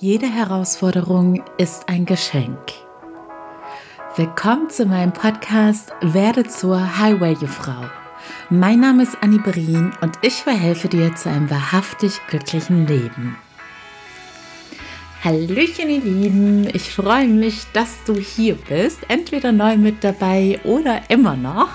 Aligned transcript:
Jede 0.00 0.26
Herausforderung 0.26 1.44
ist 1.56 1.88
ein 1.88 2.04
Geschenk. 2.04 2.58
Willkommen 4.16 4.68
zu 4.68 4.86
meinem 4.86 5.12
Podcast 5.12 5.92
Werde 6.00 6.42
zur 6.42 6.98
Highway-Frau. 6.98 7.84
Mein 8.50 8.80
Name 8.80 9.04
ist 9.04 9.16
Annie 9.20 9.38
Brien 9.38 9.92
und 10.00 10.18
ich 10.22 10.42
verhelfe 10.42 10.88
dir 10.88 11.14
zu 11.14 11.30
einem 11.30 11.48
wahrhaftig 11.48 12.20
glücklichen 12.26 12.88
Leben. 12.88 13.36
Hallöchen, 15.24 15.88
ihr 15.88 16.02
Lieben. 16.02 16.68
Ich 16.74 16.90
freue 16.90 17.26
mich, 17.26 17.62
dass 17.72 18.04
du 18.04 18.14
hier 18.14 18.56
bist. 18.68 18.98
Entweder 19.08 19.52
neu 19.52 19.78
mit 19.78 20.04
dabei 20.04 20.60
oder 20.64 21.00
immer 21.08 21.34
noch. 21.34 21.70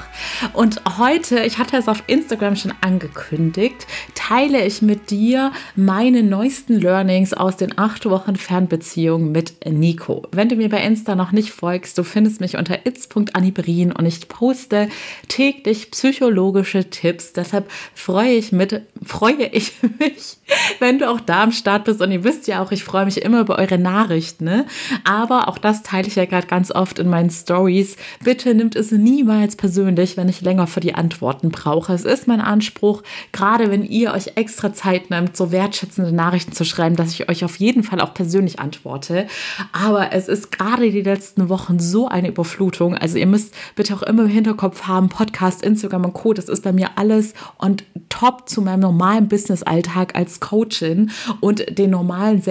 Und 0.53 0.83
heute, 0.99 1.39
ich 1.39 1.57
hatte 1.57 1.75
es 1.75 1.87
auf 1.87 2.03
Instagram 2.05 2.55
schon 2.55 2.75
angekündigt, 2.81 3.87
teile 4.13 4.63
ich 4.63 4.83
mit 4.83 5.09
dir 5.09 5.51
meine 5.75 6.21
neuesten 6.21 6.79
Learnings 6.79 7.33
aus 7.33 7.57
den 7.57 7.75
acht 7.75 8.07
Wochen 8.07 8.35
Fernbeziehung 8.35 9.31
mit 9.31 9.65
Nico. 9.65 10.27
Wenn 10.31 10.49
du 10.49 10.55
mir 10.55 10.69
bei 10.69 10.83
Insta 10.83 11.15
noch 11.15 11.31
nicht 11.31 11.49
folgst, 11.49 11.97
du 11.97 12.03
findest 12.03 12.41
mich 12.41 12.55
unter 12.55 12.85
its.anibrin 12.85 13.91
und 13.93 14.05
ich 14.05 14.27
poste 14.27 14.89
täglich 15.27 15.89
psychologische 15.89 16.91
Tipps. 16.91 17.33
Deshalb 17.33 17.67
freue 17.95 18.33
ich, 18.33 18.51
mit, 18.51 18.83
freue 19.03 19.47
ich 19.51 19.73
mich, 19.99 20.37
wenn 20.77 20.99
du 20.99 21.09
auch 21.09 21.19
da 21.19 21.41
am 21.41 21.51
Start 21.51 21.85
bist. 21.85 21.99
Und 21.99 22.11
ihr 22.11 22.23
wisst 22.23 22.47
ja 22.47 22.61
auch, 22.61 22.71
ich 22.71 22.83
freue 22.83 23.05
mich 23.05 23.23
immer 23.23 23.38
über 23.41 23.57
eure 23.57 23.77
Nachrichten. 23.77 24.45
Ne? 24.45 24.65
Aber 25.03 25.47
auch 25.47 25.57
das 25.57 25.83
teile 25.83 26.07
ich 26.07 26.15
ja 26.15 26.25
gerade 26.25 26.47
ganz 26.47 26.71
oft 26.71 26.99
in 26.99 27.09
meinen 27.09 27.29
Stories. 27.29 27.95
Bitte 28.23 28.53
nimmt 28.53 28.75
es 28.75 28.91
niemals 28.91 29.55
persönlich, 29.55 30.17
wenn 30.17 30.29
ich 30.29 30.41
länger 30.41 30.67
für 30.67 30.79
die 30.79 30.95
Antworten 30.95 31.49
brauche. 31.49 31.93
Es 31.93 32.05
ist 32.05 32.27
mein 32.27 32.41
Anspruch, 32.41 33.03
gerade 33.31 33.71
wenn 33.71 33.83
ihr 33.83 34.13
euch 34.13 34.33
extra 34.35 34.73
Zeit 34.73 35.09
nimmt, 35.09 35.35
so 35.35 35.51
wertschätzende 35.51 36.11
Nachrichten 36.11 36.53
zu 36.53 36.65
schreiben, 36.65 36.95
dass 36.95 37.11
ich 37.11 37.29
euch 37.29 37.43
auf 37.45 37.57
jeden 37.57 37.83
Fall 37.83 38.01
auch 38.01 38.13
persönlich 38.13 38.59
antworte. 38.59 39.27
Aber 39.71 40.11
es 40.13 40.27
ist 40.27 40.51
gerade 40.51 40.91
die 40.91 41.01
letzten 41.01 41.49
Wochen 41.49 41.79
so 41.79 42.07
eine 42.07 42.29
Überflutung. 42.29 42.95
Also 42.95 43.17
ihr 43.17 43.27
müsst 43.27 43.53
bitte 43.75 43.93
auch 43.93 44.03
immer 44.03 44.23
im 44.23 44.29
Hinterkopf 44.29 44.83
haben, 44.83 45.09
Podcast, 45.09 45.63
Instagram 45.63 46.05
und 46.05 46.13
Co. 46.13 46.33
Das 46.33 46.49
ist 46.49 46.63
bei 46.63 46.71
mir 46.71 46.91
alles 46.95 47.33
und 47.57 47.83
top 48.09 48.49
zu 48.49 48.61
meinem 48.61 48.81
normalen 48.81 49.27
Business-Alltag 49.27 50.15
als 50.15 50.39
Coachin 50.39 51.11
und 51.39 51.77
den 51.77 51.91
normalen 51.91 52.45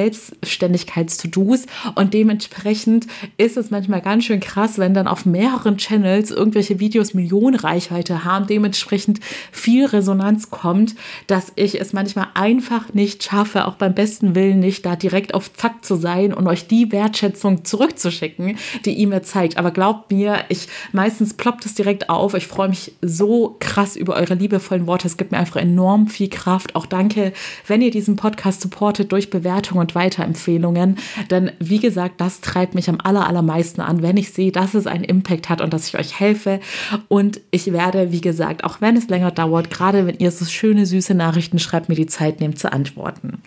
Selbstständigkeits-To-Dos. 0.79 1.67
Und 1.95 2.15
dementsprechend 2.15 3.07
ist 3.37 3.57
es 3.57 3.71
manchmal 3.71 4.01
ganz 4.01 4.25
schön 4.25 4.41
krass, 4.41 4.79
wenn 4.79 4.95
dann 4.95 5.09
auf 5.09 5.27
mehreren 5.27 5.79
Channels 5.79 6.31
irgendwelche 6.31 6.81
Videos 6.81 7.15
Millionen 7.15 7.57
Reichweite 7.57 8.25
haben, 8.25 8.47
dementsprechend 8.47 9.21
viel 9.53 9.87
Resonanz 9.87 10.51
kommt, 10.51 10.95
dass 11.27 11.53
ich 11.57 11.81
es 11.81 11.93
manchmal 11.93 12.29
einfach 12.35 12.95
nicht 12.95 13.25
schaffe, 13.25 13.67
auch 13.67 13.75
beim 13.75 13.95
besten 13.95 14.35
Willen 14.35 14.61
nicht, 14.61 14.87
da 14.87 14.97
direkt 14.97 15.35
auf 15.35 15.53
Zack 15.53 15.85
zu 15.85 15.97
sein 15.97 16.33
und 16.33 16.47
euch 16.47 16.67
die 16.67 16.93
Wertschätzung 16.93 17.65
zurückzuschicken, 17.65 18.57
die 18.85 18.95
ihr 18.95 19.09
mir 19.09 19.23
zeigt. 19.23 19.57
Aber 19.57 19.71
glaubt 19.71 20.13
mir, 20.13 20.45
ich 20.49 20.69
meistens 20.93 21.35
ploppt 21.35 21.67
es 21.67 21.75
direkt 21.75 22.11
auf. 22.11 22.35
Ich 22.35 22.47
freue 22.47 22.69
mich 22.69 22.93
so 23.03 23.57
krass 23.59 23.97
über 23.97 24.15
eure 24.15 24.35
liebevollen 24.35 24.87
Worte. 24.87 25.07
Es 25.07 25.17
gibt 25.17 25.33
mir 25.33 25.39
einfach 25.39 25.57
enorm 25.57 26.09
viel 26.09 26.29
Kraft. 26.29 26.75
Auch 26.75 26.87
danke, 26.87 27.33
wenn 27.67 27.83
ihr 27.83 27.91
diesen 27.91 28.17
Podcast 28.17 28.61
supportet 28.61 29.13
durch 29.13 29.31
Bewertungen 29.31 29.81
und 29.81 29.95
Weiterempfehlungen. 30.59 30.97
Denn 31.31 31.53
wie 31.59 31.79
gesagt, 31.79 32.21
das 32.21 32.41
treibt 32.41 32.75
mich 32.75 32.89
am 32.89 32.99
aller, 33.03 33.27
allermeisten 33.27 33.81
an, 33.81 34.03
wenn 34.03 34.17
ich 34.17 34.33
sehe, 34.33 34.53
dass 34.53 34.75
es 34.75 34.87
einen 34.87 35.05
Impact 35.05 35.49
hat 35.49 35.61
und 35.61 35.73
dass 35.73 35.89
ich 35.89 35.99
euch 35.99 36.19
helfe. 36.19 36.61
Und 37.09 37.41
ich 37.51 37.73
werde, 37.73 38.13
wie 38.13 38.21
gesagt, 38.21 38.65
auch 38.65 38.81
wenn 38.81 38.97
es 38.97 39.09
länger 39.09 39.31
dauert, 39.31 39.71
gerade 39.71 40.07
wenn 40.07 40.19
ihr 40.19 40.31
so 40.31 40.45
schöne, 40.45 40.87
süße 40.87 41.15
Nachrichten 41.15 41.59
schreibt, 41.59 41.89
mir 41.89 41.95
die 41.95 42.07
Zeit 42.07 42.41
nehmt 42.41 42.59
zu 42.59 42.73
antworten. 42.73 43.43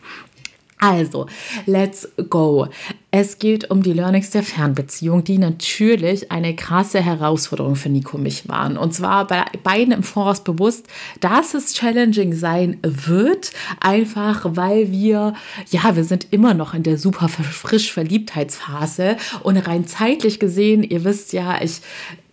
Also, 0.83 1.27
let's 1.67 2.09
go. 2.27 2.67
Es 3.11 3.37
geht 3.37 3.69
um 3.69 3.83
die 3.83 3.93
Learnings 3.93 4.31
der 4.31 4.41
Fernbeziehung, 4.41 5.23
die 5.23 5.38
natürlich 5.38 6.31
eine 6.31 6.55
krasse 6.55 7.01
Herausforderung 7.01 7.75
für 7.75 7.89
Nico 7.89 8.17
und 8.17 8.23
mich 8.23 8.49
waren. 8.49 8.77
Und 8.77 8.91
zwar 8.95 9.27
bei 9.27 9.45
beiden 9.63 9.94
im 9.94 10.01
Voraus 10.01 10.44
bewusst, 10.44 10.88
dass 11.19 11.53
es 11.53 11.75
challenging 11.75 12.33
sein 12.33 12.79
wird, 12.81 13.51
einfach 13.79 14.44
weil 14.56 14.91
wir, 14.91 15.35
ja, 15.69 15.95
wir 15.95 16.03
sind 16.03 16.28
immer 16.31 16.56
noch 16.56 16.73
in 16.73 16.81
der 16.81 16.97
super 16.97 17.27
frisch 17.27 17.94
Verliebtheitsphase 17.94 19.17
und 19.44 19.57
rein 19.57 19.85
zeitlich 19.85 20.39
gesehen, 20.39 20.81
ihr 20.81 21.03
wisst 21.03 21.31
ja, 21.31 21.61
ich 21.61 21.81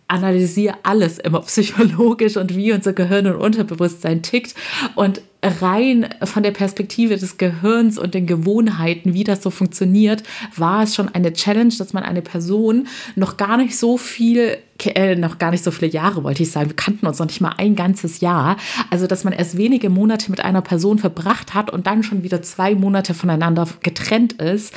analysiere 0.09 0.78
alles 0.84 1.19
immer 1.19 1.41
psychologisch 1.43 2.39
und 2.39 2.56
wie 2.56 2.73
unser 2.73 2.94
Gehirn 2.94 3.27
und 3.27 3.37
Unterbewusstsein 3.37 4.23
tickt. 4.23 4.55
Und 4.94 5.21
rein 5.43 6.09
von 6.25 6.43
der 6.43 6.50
Perspektive 6.50 7.16
des 7.16 7.38
Gehirns 7.38 7.99
und 7.99 8.15
den 8.15 8.26
Gewohnheiten, 8.26 9.15
wie 9.15 9.25
das 9.25 9.43
so 9.43 9.50
funktioniert, 9.50 10.22
war 10.56 10.82
es 10.82 10.94
schon 10.94 11.09
eine 11.09 11.32
Challenge, 11.32 11.72
dass 11.78 11.93
man 11.93 12.03
eine 12.03 12.22
Person 12.22 12.88
noch 13.15 13.37
gar 13.37 13.56
nicht 13.56 13.78
so 13.78 13.97
viel, 13.99 14.59
äh, 14.84 15.15
noch 15.15 15.38
gar 15.38 15.53
nicht 15.53 15.62
so 15.62 15.71
viele 15.71 15.93
Jahre, 15.93 16.25
wollte 16.25 16.43
ich 16.43 16.50
sagen, 16.50 16.71
wir 16.71 16.76
kannten 16.76 17.06
uns 17.06 17.19
noch 17.19 17.26
nicht 17.26 17.41
mal 17.41 17.54
ein 17.56 17.76
ganzes 17.76 18.21
Jahr. 18.21 18.56
Also, 18.91 19.06
dass 19.06 19.25
man 19.25 19.32
erst 19.32 19.56
wenige 19.56 19.91
Monate 19.91 20.31
mit 20.31 20.41
einer 20.41 20.62
Person 20.62 20.99
verbracht 20.99 21.55
hat 21.55 21.70
und 21.70 21.87
dann 21.87 22.03
schon 22.03 22.25
wieder 22.25 22.43
zwei 22.43 22.75
Monate 22.75 23.15
voneinander 23.15 23.69
getrennt 23.82 24.34
ist 24.34 24.75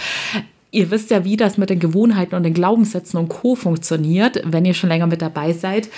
Ihr 0.71 0.89
wisst 0.89 1.11
ja, 1.11 1.25
wie 1.25 1.35
das 1.35 1.57
mit 1.57 1.69
den 1.69 1.79
Gewohnheiten 1.79 2.33
und 2.33 2.43
den 2.43 2.53
Glaubenssätzen 2.53 3.19
und 3.19 3.27
Co. 3.27 3.55
funktioniert, 3.55 4.41
wenn 4.45 4.63
ihr 4.63 4.73
schon 4.73 4.89
länger 4.89 5.07
mit 5.07 5.21
dabei 5.21 5.51
seid. 5.51 5.89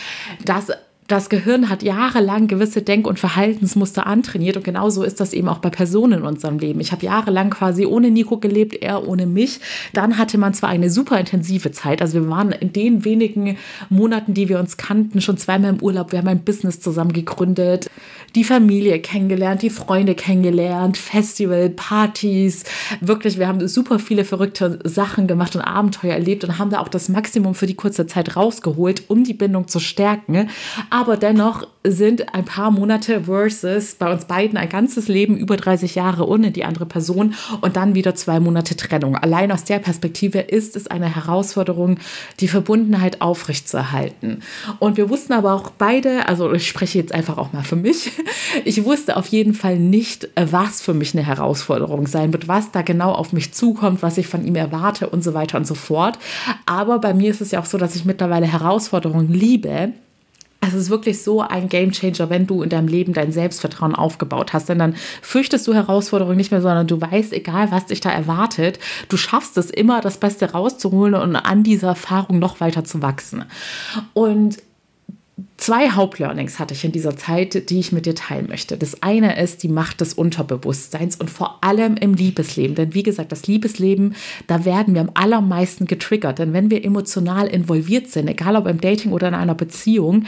Das 0.44 0.72
das 1.08 1.30
Gehirn 1.30 1.70
hat 1.70 1.84
jahrelang 1.84 2.48
gewisse 2.48 2.82
Denk- 2.82 3.08
und 3.08 3.20
Verhaltensmuster 3.20 4.08
antrainiert 4.08 4.58
und 4.58 4.64
genauso 4.64 5.04
ist 5.04 5.20
das 5.20 5.34
eben 5.34 5.50
auch 5.50 5.58
bei 5.60 5.70
Personen 5.70 6.20
in 6.20 6.26
unserem 6.26 6.60
Leben. 6.60 6.80
Ich 6.80 6.92
habe 6.92 7.06
jahrelang 7.06 7.50
quasi 7.50 7.86
ohne 7.86 8.10
Nico 8.10 8.38
gelebt, 8.38 8.76
er 8.82 9.08
ohne 9.08 9.26
mich. 9.26 9.60
Dann 9.94 10.18
hatte 10.18 10.38
man 10.38 10.54
zwar 10.54 10.70
eine 10.70 10.90
super 10.90 11.20
intensive 11.20 11.72
Zeit, 11.72 12.02
also 12.02 12.22
wir 12.22 12.30
waren 12.30 12.52
in 12.52 12.72
den 12.74 13.06
wenigen 13.06 13.58
Monaten, 13.90 14.34
die 14.34 14.50
wir 14.50 14.60
uns 14.60 14.78
kannten, 14.78 15.22
schon 15.22 15.38
zweimal 15.38 15.72
im 15.72 15.82
Urlaub. 15.82 16.12
Wir 16.12 16.20
haben 16.20 16.28
ein 16.28 16.44
Business 16.44 16.80
zusammen 16.80 17.14
gegründet, 17.14 17.90
die 18.36 18.44
Familie 18.44 19.00
kennengelernt, 19.00 19.62
die 19.62 19.70
Freunde 19.70 20.16
kennengelernt, 20.16 20.98
Festival, 20.98 21.70
Partys. 21.70 22.64
Wirklich, 23.00 23.38
wir 23.38 23.48
haben 23.48 23.68
super 23.68 24.00
viele 24.00 24.26
verrückte 24.26 24.80
Sachen 24.84 25.28
gemacht 25.28 25.56
und 25.56 25.62
Abenteuer 25.62 26.14
erlebt 26.14 26.44
und 26.44 26.58
haben 26.58 26.72
da 26.72 26.80
auch 26.80 26.88
das 26.88 27.10
Maximum 27.10 27.54
für 27.56 27.68
die 27.68 27.76
kurze 27.76 28.08
Zeit 28.08 28.36
rausgeholt, 28.36 29.04
um 29.10 29.24
die 29.24 29.34
Bindung 29.34 29.68
zu 29.68 29.80
stärken. 29.80 30.50
Aber 30.94 31.18
dennoch 31.18 31.66
sind 31.84 32.36
ein 32.36 32.46
paar 32.46 32.70
Monate 32.70 33.24
versus 33.24 33.96
bei 33.96 34.14
uns 34.14 34.26
beiden 34.26 34.60
ein 34.60 34.70
ganzes 34.70 35.08
Leben, 35.08 35.36
über 35.36 35.58
30 35.58 35.96
Jahre 35.96 36.30
ohne 36.30 36.52
die 36.52 36.66
andere 36.66 36.86
Person 36.86 37.34
und 37.62 37.76
dann 37.76 37.96
wieder 37.96 38.14
zwei 38.14 38.40
Monate 38.40 38.76
Trennung. 38.76 39.16
Allein 39.16 39.52
aus 39.52 39.64
der 39.64 39.80
Perspektive 39.80 40.38
ist 40.38 40.76
es 40.76 40.86
eine 40.86 41.16
Herausforderung, 41.16 41.98
die 42.42 42.48
Verbundenheit 42.48 43.22
aufrechtzuerhalten. 43.22 44.44
Und 44.78 44.98
wir 44.98 45.10
wussten 45.10 45.34
aber 45.34 45.54
auch 45.54 45.72
beide, 45.72 46.28
also 46.28 46.54
ich 46.54 46.68
spreche 46.68 47.00
jetzt 47.00 47.12
einfach 47.12 47.40
auch 47.40 47.54
mal 47.54 47.64
für 47.64 47.76
mich, 47.76 48.12
ich 48.64 48.86
wusste 48.86 49.18
auf 49.18 49.26
jeden 49.26 49.56
Fall 49.56 49.80
nicht, 49.80 50.30
was 50.36 50.80
für 50.80 50.94
mich 50.94 51.16
eine 51.16 51.26
Herausforderung 51.26 52.06
sein 52.06 52.34
wird, 52.34 52.48
was 52.48 52.70
da 52.70 52.84
genau 52.84 53.14
auf 53.14 53.34
mich 53.34 53.52
zukommt, 53.52 54.04
was 54.04 54.20
ich 54.20 54.28
von 54.28 54.46
ihm 54.46 54.56
erwarte 54.56 55.10
und 55.10 55.24
so 55.24 55.34
weiter 55.34 55.58
und 55.58 55.66
so 55.66 55.74
fort. 55.74 56.20
Aber 56.68 57.00
bei 57.00 57.16
mir 57.16 57.32
ist 57.32 57.42
es 57.42 57.50
ja 57.50 57.60
auch 57.60 57.66
so, 57.66 57.80
dass 57.80 57.96
ich 57.96 58.06
mittlerweile 58.06 58.46
Herausforderungen 58.46 59.34
liebe 59.34 59.94
es 60.68 60.74
ist 60.74 60.90
wirklich 60.90 61.22
so 61.22 61.42
ein 61.42 61.70
Gamechanger, 61.70 62.30
wenn 62.30 62.48
du 62.48 62.64
in 62.64 62.70
deinem 62.70 62.88
Leben 62.88 63.14
dein 63.14 63.32
Selbstvertrauen 63.32 63.96
aufgebaut 63.96 64.54
hast. 64.54 64.70
Denn 64.70 64.80
dann 64.80 64.96
fürchtest 65.22 65.68
du 65.68 65.74
Herausforderungen 65.74 66.38
nicht 66.38 66.52
mehr, 66.52 66.62
sondern 66.62 66.88
du 66.88 67.00
weißt, 67.00 67.34
egal 67.34 67.72
was 67.72 67.88
dich 67.88 68.02
da 68.02 68.10
erwartet, 68.10 68.80
du 69.10 69.18
schaffst 69.18 69.58
es 69.58 69.70
immer, 69.70 70.02
das 70.02 70.18
Beste 70.18 70.52
rauszuholen 70.52 71.16
und 71.16 71.36
an 71.36 71.64
dieser 71.64 71.90
Erfahrung 71.90 72.40
noch 72.40 72.60
weiter 72.60 72.84
zu 72.84 73.02
wachsen. 73.02 73.46
Und 74.14 74.58
Zwei 75.58 75.90
Hauptlearnings 75.90 76.60
hatte 76.60 76.74
ich 76.74 76.84
in 76.84 76.92
dieser 76.92 77.18
Zeit, 77.18 77.70
die 77.70 77.80
ich 77.80 77.92
mit 77.92 78.06
dir 78.06 78.14
teilen 78.14 78.48
möchte. 78.48 78.78
Das 78.78 79.02
eine 79.02 79.42
ist 79.42 79.64
die 79.64 79.68
Macht 79.68 80.02
des 80.02 80.14
Unterbewusstseins 80.14 81.16
und 81.16 81.30
vor 81.30 81.64
allem 81.64 81.96
im 81.96 82.14
Liebesleben. 82.14 82.76
Denn 82.76 82.94
wie 82.94 83.02
gesagt, 83.02 83.32
das 83.32 83.48
Liebesleben, 83.48 84.16
da 84.46 84.66
werden 84.66 84.94
wir 84.94 85.02
am 85.02 85.10
allermeisten 85.16 85.86
getriggert. 85.86 86.38
Denn 86.38 86.54
wenn 86.54 86.70
wir 86.70 86.86
emotional 86.86 87.48
involviert 87.48 88.10
sind, 88.10 88.28
egal 88.28 88.56
ob 88.58 88.68
im 88.68 88.80
Dating 88.80 89.12
oder 89.12 89.30
in 89.30 89.34
einer 89.34 89.56
Beziehung, 89.56 90.26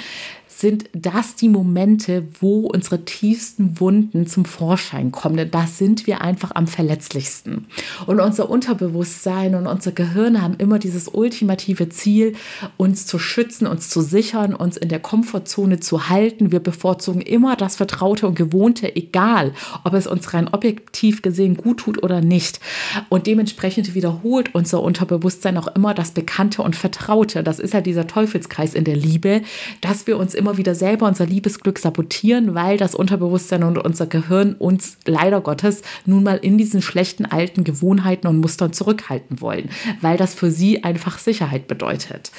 sind 0.58 0.86
das 0.94 1.36
die 1.36 1.50
Momente, 1.50 2.26
wo 2.40 2.68
unsere 2.68 3.04
tiefsten 3.04 3.80
Wunden 3.80 4.26
zum 4.26 4.46
Vorschein 4.46 5.12
kommen. 5.12 5.36
Denn 5.36 5.52
da 5.52 5.68
sind 5.68 6.08
wir 6.08 6.22
einfach 6.22 6.52
am 6.54 6.68
verletzlichsten. 6.68 7.66
Und 8.06 8.22
unser 8.22 8.50
Unterbewusstsein 8.50 9.56
und 9.56 9.68
unser 9.68 9.92
Gehirn 9.92 10.42
haben 10.42 10.56
immer 10.58 10.80
dieses 10.80 11.10
ultimative 11.10 11.90
Ziel, 11.90 12.36
uns 12.78 13.06
zu 13.06 13.20
schützen, 13.20 13.68
uns 13.68 13.90
zu 13.90 14.00
sichern, 14.02 14.56
uns 14.56 14.78
in 14.78 14.88
der 14.88 15.02
Komfortzone 15.02 15.82
zu 15.82 16.08
halten. 16.08 16.54
Wir 16.54 16.62
bevorzugen 16.62 17.22
immer 17.22 17.58
das 17.58 17.76
Vertraute 17.76 18.26
und 18.26 18.36
Gewohnte, 18.36 18.96
egal 18.96 19.54
ob 19.84 19.94
es 19.94 20.08
uns 20.08 20.34
rein 20.34 20.48
objektiv 20.48 21.22
gesehen 21.22 21.58
gut 21.58 21.80
tut 21.80 22.02
oder 22.02 22.22
nicht. 22.22 22.62
Und 23.10 23.28
dementsprechend 23.28 23.94
wiederholt 23.94 24.56
unser 24.56 24.82
Unterbewusstsein 24.82 25.58
auch 25.58 25.68
immer 25.76 25.94
das 25.94 26.12
Bekannte 26.12 26.62
und 26.62 26.78
Vertraute. 26.78 27.44
Das 27.44 27.60
ist 27.60 27.74
ja 27.74 27.82
dieser 27.82 28.08
Teufelskreis 28.08 28.74
in 28.74 28.86
der 28.86 28.96
Liebe, 28.96 29.42
dass 29.82 30.08
wir 30.08 30.18
uns 30.18 30.34
immer 30.34 30.45
immer 30.46 30.58
wieder 30.58 30.76
selber 30.76 31.08
unser 31.08 31.26
Liebesglück 31.26 31.80
sabotieren, 31.80 32.54
weil 32.54 32.78
das 32.78 32.94
Unterbewusstsein 32.94 33.64
und 33.64 33.80
unser 33.80 34.06
Gehirn 34.06 34.54
uns 34.54 34.98
leider 35.08 35.42
Gottes 35.42 35.82
nun 36.06 36.22
mal 36.22 36.36
in 36.36 36.60
diesen 36.60 36.84
schlechten 36.84 37.26
alten 37.26 37.64
Gewohnheiten 37.64 38.28
und 38.28 38.38
Mustern 38.38 38.72
zurückhalten 38.72 39.42
wollen, 39.42 39.70
weil 40.02 40.18
das 40.18 40.36
für 40.36 40.52
sie 40.52 40.84
einfach 40.84 41.18
Sicherheit 41.18 41.68
bedeutet. 41.68 42.32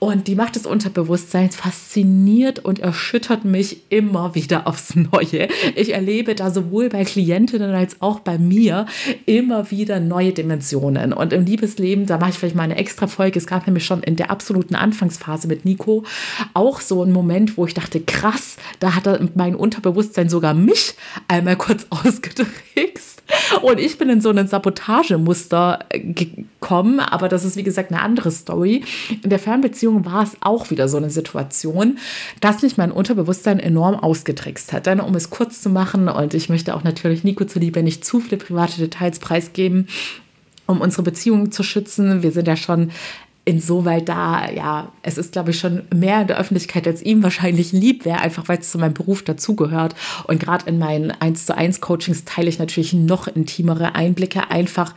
Und 0.00 0.28
die 0.28 0.34
Macht 0.34 0.56
des 0.56 0.66
Unterbewusstseins 0.66 1.56
fasziniert 1.56 2.58
und 2.58 2.78
erschüttert 2.78 3.46
mich 3.46 3.84
immer 3.88 4.34
wieder 4.34 4.66
aufs 4.66 4.94
Neue. 4.94 5.48
Ich 5.76 5.94
erlebe 5.94 6.34
da 6.34 6.50
sowohl 6.50 6.90
bei 6.90 7.04
Klientinnen 7.04 7.74
als 7.74 8.02
auch 8.02 8.20
bei 8.20 8.36
mir 8.36 8.84
immer 9.24 9.70
wieder 9.70 9.98
neue 9.98 10.34
Dimensionen. 10.34 11.14
Und 11.14 11.32
im 11.32 11.46
Liebesleben, 11.46 12.04
da 12.04 12.18
mache 12.18 12.30
ich 12.30 12.36
vielleicht 12.36 12.54
mal 12.54 12.64
eine 12.64 12.76
extra 12.76 13.06
Folge. 13.06 13.38
Es 13.38 13.46
gab 13.46 13.66
nämlich 13.66 13.86
schon 13.86 14.02
in 14.02 14.16
der 14.16 14.30
absoluten 14.30 14.74
Anfangsphase 14.74 15.48
mit 15.48 15.64
Nico 15.64 16.04
auch 16.52 16.82
so 16.82 17.02
einen 17.02 17.12
Moment, 17.12 17.45
wo 17.56 17.66
ich 17.66 17.74
dachte, 17.74 18.00
krass, 18.00 18.56
da 18.80 18.94
hat 18.94 19.06
mein 19.36 19.54
Unterbewusstsein 19.54 20.28
sogar 20.28 20.54
mich 20.54 20.94
einmal 21.28 21.56
kurz 21.56 21.86
ausgetrickst. 21.90 23.22
Und 23.62 23.80
ich 23.80 23.98
bin 23.98 24.08
in 24.08 24.20
so 24.20 24.30
ein 24.30 24.46
Sabotagemuster 24.46 25.80
gekommen, 25.90 27.00
aber 27.00 27.28
das 27.28 27.44
ist 27.44 27.56
wie 27.56 27.62
gesagt 27.62 27.90
eine 27.90 28.00
andere 28.00 28.30
Story. 28.30 28.84
In 29.22 29.30
der 29.30 29.38
Fernbeziehung 29.38 30.04
war 30.04 30.22
es 30.22 30.36
auch 30.40 30.70
wieder 30.70 30.88
so 30.88 30.96
eine 30.96 31.10
Situation, 31.10 31.98
dass 32.40 32.62
mich 32.62 32.76
mein 32.76 32.92
Unterbewusstsein 32.92 33.58
enorm 33.58 33.96
ausgetrickst 33.96 34.72
hat. 34.72 34.86
Dann, 34.86 35.00
um 35.00 35.14
es 35.14 35.30
kurz 35.30 35.60
zu 35.60 35.70
machen, 35.70 36.08
und 36.08 36.34
ich 36.34 36.48
möchte 36.48 36.74
auch 36.74 36.84
natürlich 36.84 37.24
Nico 37.24 37.44
zuliebe 37.44 37.82
nicht 37.82 38.04
zu 38.04 38.20
viele 38.20 38.36
private 38.36 38.78
Details 38.78 39.18
preisgeben, 39.18 39.88
um 40.66 40.80
unsere 40.80 41.02
Beziehung 41.02 41.52
zu 41.52 41.62
schützen. 41.62 42.22
Wir 42.22 42.32
sind 42.32 42.48
ja 42.48 42.56
schon 42.56 42.90
insoweit 43.46 44.08
da, 44.08 44.50
ja, 44.50 44.92
es 45.02 45.18
ist, 45.18 45.32
glaube 45.32 45.52
ich, 45.52 45.58
schon 45.60 45.84
mehr 45.94 46.20
in 46.22 46.26
der 46.26 46.36
Öffentlichkeit, 46.36 46.86
als 46.86 47.00
ihm 47.00 47.22
wahrscheinlich 47.22 47.70
lieb 47.70 48.04
wäre, 48.04 48.18
einfach 48.18 48.48
weil 48.48 48.58
es 48.58 48.72
zu 48.72 48.78
meinem 48.78 48.92
Beruf 48.92 49.22
dazugehört. 49.22 49.94
Und 50.24 50.40
gerade 50.40 50.68
in 50.68 50.78
meinen 50.78 51.12
1 51.12 51.46
zu 51.46 51.56
1 51.56 51.80
Coachings 51.80 52.24
teile 52.24 52.48
ich 52.48 52.58
natürlich 52.58 52.92
noch 52.92 53.28
intimere 53.28 53.94
Einblicke, 53.94 54.50
einfach 54.50 54.94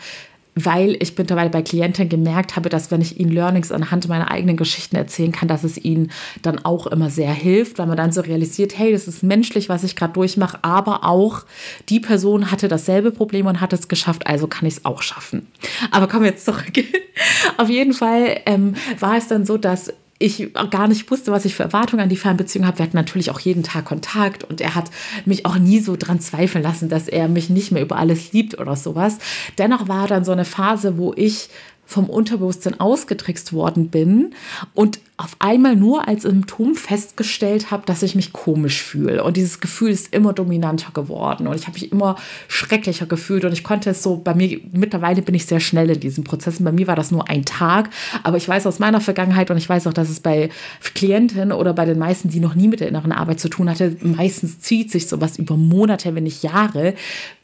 weil 0.66 0.98
ich 1.00 1.18
mittlerweile 1.18 1.50
bei 1.50 1.62
Klienten 1.62 2.10
gemerkt 2.10 2.56
habe, 2.56 2.70
dass 2.70 2.92
wenn 2.92 3.02
ich 3.02 3.20
ihnen 3.20 3.32
Learnings 3.32 3.72
anhand 3.72 4.08
meiner 4.08 4.32
eigenen 4.32 4.58
Geschichten 4.58 4.96
erzählen 4.96 5.32
kann, 5.32 5.48
dass 5.48 5.64
es 5.64 5.78
ihnen 5.78 6.12
dann 6.42 6.64
auch 6.64 6.88
immer 6.88 7.10
sehr 7.10 7.34
hilft, 7.34 7.80
weil 7.80 7.88
man 7.88 7.98
dann 7.98 8.12
so 8.12 8.22
realisiert, 8.22 8.78
hey, 8.78 8.92
das 8.92 9.08
ist 9.08 9.24
menschlich, 9.24 9.70
was 9.70 9.84
ich 9.84 9.96
gerade 9.96 10.14
durchmache, 10.14 10.60
aber 10.62 11.04
auch 11.04 11.44
die 11.90 12.00
Person 12.00 12.52
hatte 12.52 12.68
dasselbe 12.68 13.12
Problem 13.12 13.46
und 13.46 13.62
hat 13.62 13.74
es 13.74 13.88
geschafft, 13.88 14.28
also 14.28 14.48
kann 14.48 14.68
ich 14.68 14.78
es 14.78 14.86
auch 14.86 15.02
schaffen. 15.02 15.48
Aber 15.92 16.08
kommen 16.08 16.24
wir 16.24 16.32
jetzt 16.32 16.46
zurück. 16.46 16.74
Auf 17.58 17.70
jeden 17.70 17.94
Fall 17.94 18.42
ähm, 18.46 18.76
war 19.00 19.18
es 19.18 19.28
dann 19.28 19.46
so, 19.46 19.58
dass 19.58 19.94
ich 20.20 20.54
gar 20.70 20.90
nicht 20.90 21.10
wusste, 21.10 21.32
was 21.32 21.46
ich 21.46 21.56
für 21.56 21.64
Erwartungen 21.64 22.04
an 22.04 22.10
die 22.10 22.18
Fernbeziehung 22.18 22.68
habe. 22.68 22.80
Wir 22.80 22.86
hatten 22.86 22.98
natürlich 22.98 23.32
auch 23.32 23.40
jeden 23.40 23.64
Tag 23.64 23.86
Kontakt 23.86 24.44
und 24.44 24.60
er 24.60 24.76
hat 24.76 24.92
mich 25.26 25.46
auch 25.46 25.58
nie 25.58 25.80
so 25.80 25.96
dran 25.96 26.20
zweifeln 26.20 26.62
lassen, 26.62 26.90
dass 26.90 27.08
er 27.08 27.30
mich 27.30 27.50
nicht 27.50 27.72
mehr 27.72 27.82
über 27.82 27.96
alles 27.96 28.34
liebt 28.34 28.60
oder 28.60 28.76
sowas. 28.76 29.18
Dennoch 29.58 29.88
war 29.88 30.08
dann 30.08 30.26
so 30.26 30.34
eine 30.34 30.44
Phase, 30.44 30.98
wo 30.98 31.14
ich 31.16 31.50
vom 31.90 32.08
Unterbewusstsein 32.08 32.80
ausgetrickst 32.80 33.52
worden 33.52 33.90
bin 33.90 34.36
und 34.76 35.00
auf 35.18 35.36
einmal 35.40 35.76
nur 35.76 36.08
als 36.08 36.22
Symptom 36.22 36.76
festgestellt 36.76 37.72
habe, 37.72 37.84
dass 37.88 38.04
ich 38.04 38.14
mich 38.14 38.32
komisch 38.32 38.84
fühle. 38.84 39.24
Und 39.24 39.38
dieses 39.38 39.60
Gefühl 39.60 39.90
ist 39.90 40.14
immer 40.14 40.32
dominanter 40.32 40.92
geworden 40.94 41.48
und 41.48 41.56
ich 41.56 41.66
habe 41.66 41.74
mich 41.74 41.92
immer 41.92 42.16
schrecklicher 42.48 43.08
gefühlt 43.08 43.44
und 43.44 43.54
ich 43.54 43.64
konnte 43.64 43.90
es 43.90 44.04
so, 44.04 44.18
bei 44.18 44.36
mir, 44.36 44.60
mittlerweile 44.72 45.24
bin 45.24 45.34
ich 45.34 45.48
sehr 45.48 45.60
schnell 45.60 45.90
in 45.90 46.00
diesen 46.00 46.24
Prozessen. 46.24 46.64
Bei 46.64 46.72
mir 46.72 46.86
war 46.86 46.96
das 46.96 47.10
nur 47.10 47.28
ein 47.28 47.44
Tag, 47.44 47.90
aber 48.22 48.38
ich 48.38 48.48
weiß 48.48 48.68
aus 48.68 48.78
meiner 48.78 49.02
Vergangenheit 49.02 49.50
und 49.50 49.58
ich 49.58 49.68
weiß 49.68 49.88
auch, 49.88 49.94
dass 49.94 50.12
es 50.12 50.20
bei 50.20 50.50
Klienten 50.94 51.52
oder 51.52 51.74
bei 51.74 51.86
den 51.86 51.98
meisten, 51.98 52.30
die 52.30 52.40
noch 52.40 52.54
nie 52.54 52.68
mit 52.68 52.82
der 52.82 52.90
inneren 52.90 53.12
Arbeit 53.12 53.40
zu 53.40 53.50
tun 53.50 53.68
hatte, 53.68 53.98
meistens 54.02 54.60
zieht 54.60 54.92
sich 54.92 55.08
sowas 55.08 55.40
über 55.40 55.58
Monate, 55.58 56.14
wenn 56.14 56.26
nicht 56.26 56.44
Jahre, 56.44 56.94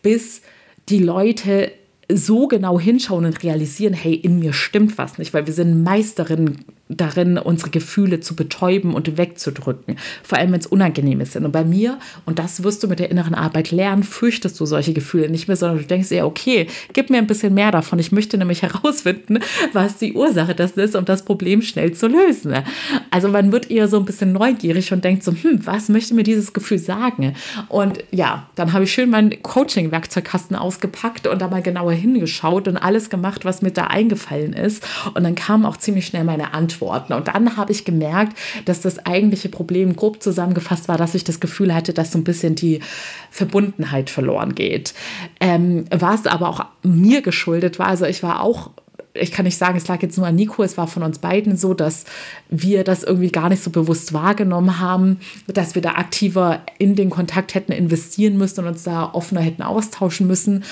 bis 0.04 0.44
die 0.88 1.00
Leute 1.00 1.72
so 2.12 2.48
genau 2.48 2.80
hinschauen 2.80 3.25
und 3.25 3.44
realisieren, 3.44 3.94
hey, 3.94 4.13
in 4.13 4.40
mir 4.40 4.54
stimmt 4.54 4.98
was 4.98 5.18
nicht, 5.18 5.34
weil 5.34 5.48
wir 5.48 5.54
sind 5.54 5.84
Meisterinnen 5.84 6.66
darin, 6.88 7.40
unsere 7.40 7.72
Gefühle 7.72 8.20
zu 8.20 8.36
betäuben 8.36 8.94
und 8.94 9.18
wegzudrücken, 9.18 9.98
vor 10.22 10.38
allem 10.38 10.52
wenn 10.52 10.60
es 10.60 10.68
unangenehm 10.68 11.24
sind. 11.26 11.44
Und 11.44 11.52
bei 11.52 11.64
mir, 11.64 11.98
und 12.26 12.38
das 12.38 12.64
wirst 12.64 12.84
du 12.84 12.88
mit 12.88 13.00
der 13.00 13.10
inneren 13.10 13.34
Arbeit 13.34 13.72
lernen, 13.72 14.04
fürchtest 14.04 14.60
du 14.60 14.68
solche 14.68 14.94
Gefühle 14.94 15.30
nicht 15.30 15.48
mehr, 15.48 15.58
sondern 15.58 15.80
du 15.80 15.86
denkst 15.86 16.10
dir, 16.10 16.28
okay, 16.28 16.68
gib 16.94 17.10
mir 17.10 17.18
ein 17.18 17.26
bisschen 17.26 17.56
mehr 17.56 17.72
davon. 17.72 17.98
Ich 17.98 18.12
möchte 18.12 18.38
nämlich 18.38 18.62
herausfinden, 18.62 19.40
was 19.74 19.98
die 19.98 20.14
Ursache 20.14 20.54
dessen 20.54 20.80
ist, 20.80 20.96
um 20.96 21.06
das 21.06 21.26
Problem 21.26 21.64
schnell 21.64 21.94
zu 21.94 22.08
lösen. 22.08 22.54
Also 23.10 23.30
man 23.30 23.52
wird 23.52 23.72
eher 23.72 23.88
so 23.88 23.98
ein 23.98 24.06
bisschen 24.06 24.32
neugierig 24.32 24.94
und 24.94 25.04
denkt 25.04 25.24
so, 25.24 25.32
hm, 25.32 25.66
was 25.66 25.90
möchte 25.90 26.14
mir 26.14 26.24
dieses 26.24 26.54
Gefühl 26.54 26.78
sagen? 26.78 27.36
Und 27.68 28.04
ja, 28.12 28.48
dann 28.54 28.74
habe 28.74 28.84
ich 28.84 28.94
schön 28.94 29.10
meinen 29.10 29.42
Coaching-Werkzeugkasten 29.42 30.56
ausgepackt 30.56 31.26
und 31.26 31.42
da 31.42 31.48
mal 31.48 31.64
genauer 31.64 31.94
hingeschaut 31.94 32.68
und 32.68 32.78
alles 32.78 33.10
gemacht, 33.10 33.44
was 33.44 33.64
mir 33.64 33.72
da 33.72 33.88
eingefallen 33.88 34.54
ist. 34.54 34.88
Und 35.16 35.24
dann 35.24 35.34
kam 35.34 35.66
auch 35.66 35.78
ziemlich 35.78 36.06
schnell 36.06 36.24
meine 36.24 36.54
Antwort 36.54 36.75
antworten. 36.75 37.13
Und 37.13 37.27
dann 37.27 37.57
habe 37.57 37.72
ich 37.72 37.86
gemerkt, 37.86 38.38
dass 38.66 38.81
das 38.81 39.06
eigentliche 39.06 39.50
Problem 39.50 39.95
grob 39.95 40.22
zusammengefasst 40.22 40.88
war, 40.88 40.98
dass 40.98 41.16
ich 41.16 41.24
das 41.24 41.39
Gefühl 41.39 41.74
hatte, 41.74 41.94
dass 41.94 42.12
so 42.12 42.18
ein 42.18 42.24
bisschen 42.24 42.56
die 42.56 42.80
Verbundenheit 43.31 44.10
verloren 44.10 44.56
geht. 44.56 44.94
Ähm, 45.39 45.86
was 45.92 46.27
aber 46.27 46.50
auch 46.50 46.66
mir 46.83 47.22
geschuldet 47.22 47.80
war. 47.80 47.88
Also 47.88 48.06
ich 48.06 48.24
war 48.24 48.42
auch 48.42 48.72
ich 49.16 49.32
kann 49.32 49.46
nicht 49.46 49.58
sagen, 49.58 49.78
es 49.78 49.88
lag 49.88 50.02
jetzt 50.02 50.18
nur 50.18 50.28
an 50.28 50.36
Nico, 50.36 50.64
es 50.64 50.78
war 50.78 50.88
von 50.88 51.04
uns 51.04 51.20
beiden 51.20 51.58
so, 51.58 51.74
dass 51.74 52.06
wir 52.50 52.84
das 52.84 53.04
irgendwie 53.04 53.32
gar 53.32 53.50
nicht 53.50 53.64
so 53.64 53.72
bewusst 53.72 54.14
wahrgenommen 54.14 54.80
haben, 54.80 55.20
dass 55.48 55.76
wir 55.76 55.82
da 55.82 55.94
aktiver 55.94 56.62
in 56.78 56.96
den 56.96 57.10
Kontakt 57.10 57.56
hätten 57.56 57.72
investieren 57.72 58.38
müssen 58.38 58.62
und 58.62 58.68
uns 58.68 58.84
da 58.84 59.12
offener 59.14 59.42
hätten 59.42 59.62
austauschen 59.62 60.28
müssen. 60.28 60.64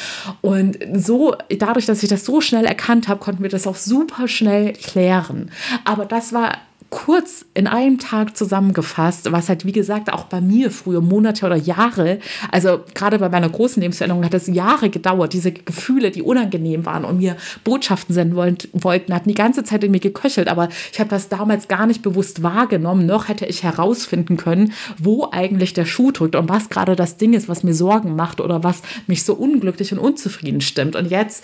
Und 0.42 0.78
so, 0.94 1.36
dadurch, 1.58 1.86
dass 1.86 2.04
ich 2.04 2.10
das 2.10 2.26
so 2.26 2.42
schnell 2.42 2.66
erkannt 2.66 3.08
habe, 3.08 3.20
konnten 3.20 3.44
wir 3.44 3.50
das 3.50 3.68
auch 3.68 3.78
super 3.78 4.28
schnell 4.28 4.74
klären. 4.74 5.52
Aber 5.86 6.06
das 6.06 6.34
war 6.34 6.58
kurz 6.94 7.44
in 7.56 7.66
einem 7.66 7.98
Tag 7.98 8.38
zusammengefasst, 8.38 9.32
was 9.32 9.50
halt 9.50 9.66
wie 9.66 9.72
gesagt 9.72 10.14
auch 10.14 10.26
bei 10.26 10.42
mir 10.42 10.70
früher 10.70 11.02
Monate 11.02 11.44
oder 11.48 11.56
Jahre, 11.56 12.20
also 12.52 12.82
gerade 12.94 13.18
bei 13.18 13.30
meiner 13.30 13.50
großen 13.50 13.82
Lebensveränderung 13.82 14.24
hat 14.24 14.36
es 14.36 14.46
Jahre 14.46 14.92
gedauert, 14.92 15.34
diese 15.34 15.52
Gefühle, 15.52 16.12
die 16.12 16.22
unangenehm 16.22 16.86
waren 16.86 17.04
und 17.04 17.18
mir 17.18 17.36
Botschaften 17.64 18.14
senden 18.14 18.36
wollten, 18.74 19.14
hatten 19.14 19.28
die 19.28 19.34
ganze 19.34 19.64
Zeit 19.64 19.84
in 19.84 19.90
mir 19.90 20.00
geköchelt, 20.00 20.48
aber 20.48 20.70
ich 20.92 21.00
habe 21.00 21.10
das 21.10 21.30
damals 21.30 21.68
gar 21.68 21.88
nicht 21.88 22.04
bewusst 22.04 22.44
wahrgenommen, 22.44 23.08
noch 23.08 23.28
hätte 23.28 23.48
ich 23.48 23.64
herausfinden 23.64 24.38
können, 24.38 24.72
wo 25.00 25.30
eigentlich 25.32 25.74
der 25.74 25.86
Schuh 25.86 26.12
drückt 26.12 26.36
und 26.36 26.48
was 26.48 26.70
gerade 26.70 26.96
das 26.96 27.18
Ding 27.18 27.34
ist, 27.34 27.50
was 27.50 27.64
mir 27.64 27.74
Sorgen 27.74 28.16
macht 28.16 28.40
oder 28.40 28.64
was 28.64 28.84
mich 29.08 29.24
so 29.24 29.34
unglücklich 29.34 29.92
und 29.94 29.98
unzufrieden 29.98 30.62
stimmt. 30.62 30.96
Und 30.96 31.10
jetzt 31.10 31.44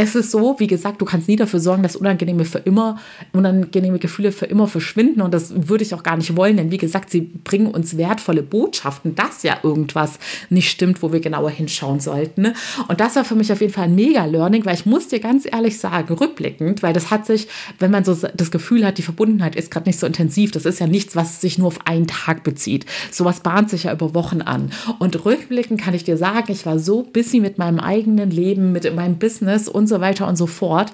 es 0.00 0.14
ist 0.14 0.30
so, 0.30 0.54
wie 0.58 0.68
gesagt, 0.68 1.00
du 1.00 1.04
kannst 1.04 1.26
nie 1.26 1.34
dafür 1.34 1.58
sorgen, 1.58 1.82
dass 1.82 1.96
unangenehme 1.96 2.44
für 2.44 2.60
immer, 2.60 3.00
unangenehme 3.32 3.98
Gefühle 3.98 4.30
für 4.30 4.46
immer 4.46 4.68
verschwinden. 4.68 5.20
Und 5.20 5.34
das 5.34 5.68
würde 5.68 5.82
ich 5.82 5.92
auch 5.92 6.04
gar 6.04 6.16
nicht 6.16 6.36
wollen, 6.36 6.56
denn 6.56 6.70
wie 6.70 6.76
gesagt, 6.76 7.10
sie 7.10 7.22
bringen 7.22 7.66
uns 7.66 7.96
wertvolle 7.96 8.44
Botschaften, 8.44 9.16
dass 9.16 9.42
ja 9.42 9.58
irgendwas 9.64 10.20
nicht 10.50 10.70
stimmt, 10.70 11.02
wo 11.02 11.12
wir 11.12 11.18
genauer 11.18 11.50
hinschauen 11.50 11.98
sollten. 11.98 12.54
Und 12.86 13.00
das 13.00 13.16
war 13.16 13.24
für 13.24 13.34
mich 13.34 13.50
auf 13.50 13.60
jeden 13.60 13.72
Fall 13.72 13.86
ein 13.86 13.96
Mega-Learning, 13.96 14.64
weil 14.64 14.76
ich 14.76 14.86
muss 14.86 15.08
dir 15.08 15.18
ganz 15.18 15.48
ehrlich 15.50 15.80
sagen, 15.80 16.14
rückblickend, 16.14 16.84
weil 16.84 16.92
das 16.92 17.10
hat 17.10 17.26
sich, 17.26 17.48
wenn 17.80 17.90
man 17.90 18.04
so 18.04 18.14
das 18.14 18.52
Gefühl 18.52 18.86
hat, 18.86 18.98
die 18.98 19.02
Verbundenheit 19.02 19.56
ist 19.56 19.72
gerade 19.72 19.88
nicht 19.88 19.98
so 19.98 20.06
intensiv, 20.06 20.52
das 20.52 20.64
ist 20.64 20.78
ja 20.78 20.86
nichts, 20.86 21.16
was 21.16 21.40
sich 21.40 21.58
nur 21.58 21.66
auf 21.66 21.86
einen 21.88 22.06
Tag 22.06 22.44
bezieht. 22.44 22.86
Sowas 23.10 23.40
bahnt 23.40 23.68
sich 23.68 23.82
ja 23.82 23.92
über 23.92 24.14
Wochen 24.14 24.42
an. 24.42 24.70
Und 25.00 25.24
rückblickend 25.24 25.80
kann 25.80 25.94
ich 25.94 26.04
dir 26.04 26.16
sagen, 26.16 26.52
ich 26.52 26.66
war 26.66 26.78
so 26.78 27.02
busy 27.02 27.40
mit 27.40 27.58
meinem 27.58 27.80
eigenen 27.80 28.30
Leben, 28.30 28.70
mit 28.70 28.94
meinem 28.94 29.18
Business 29.18 29.66
und 29.66 29.87
so 29.88 30.00
weiter 30.00 30.26
und 30.26 30.36
so 30.36 30.46
fort, 30.46 30.92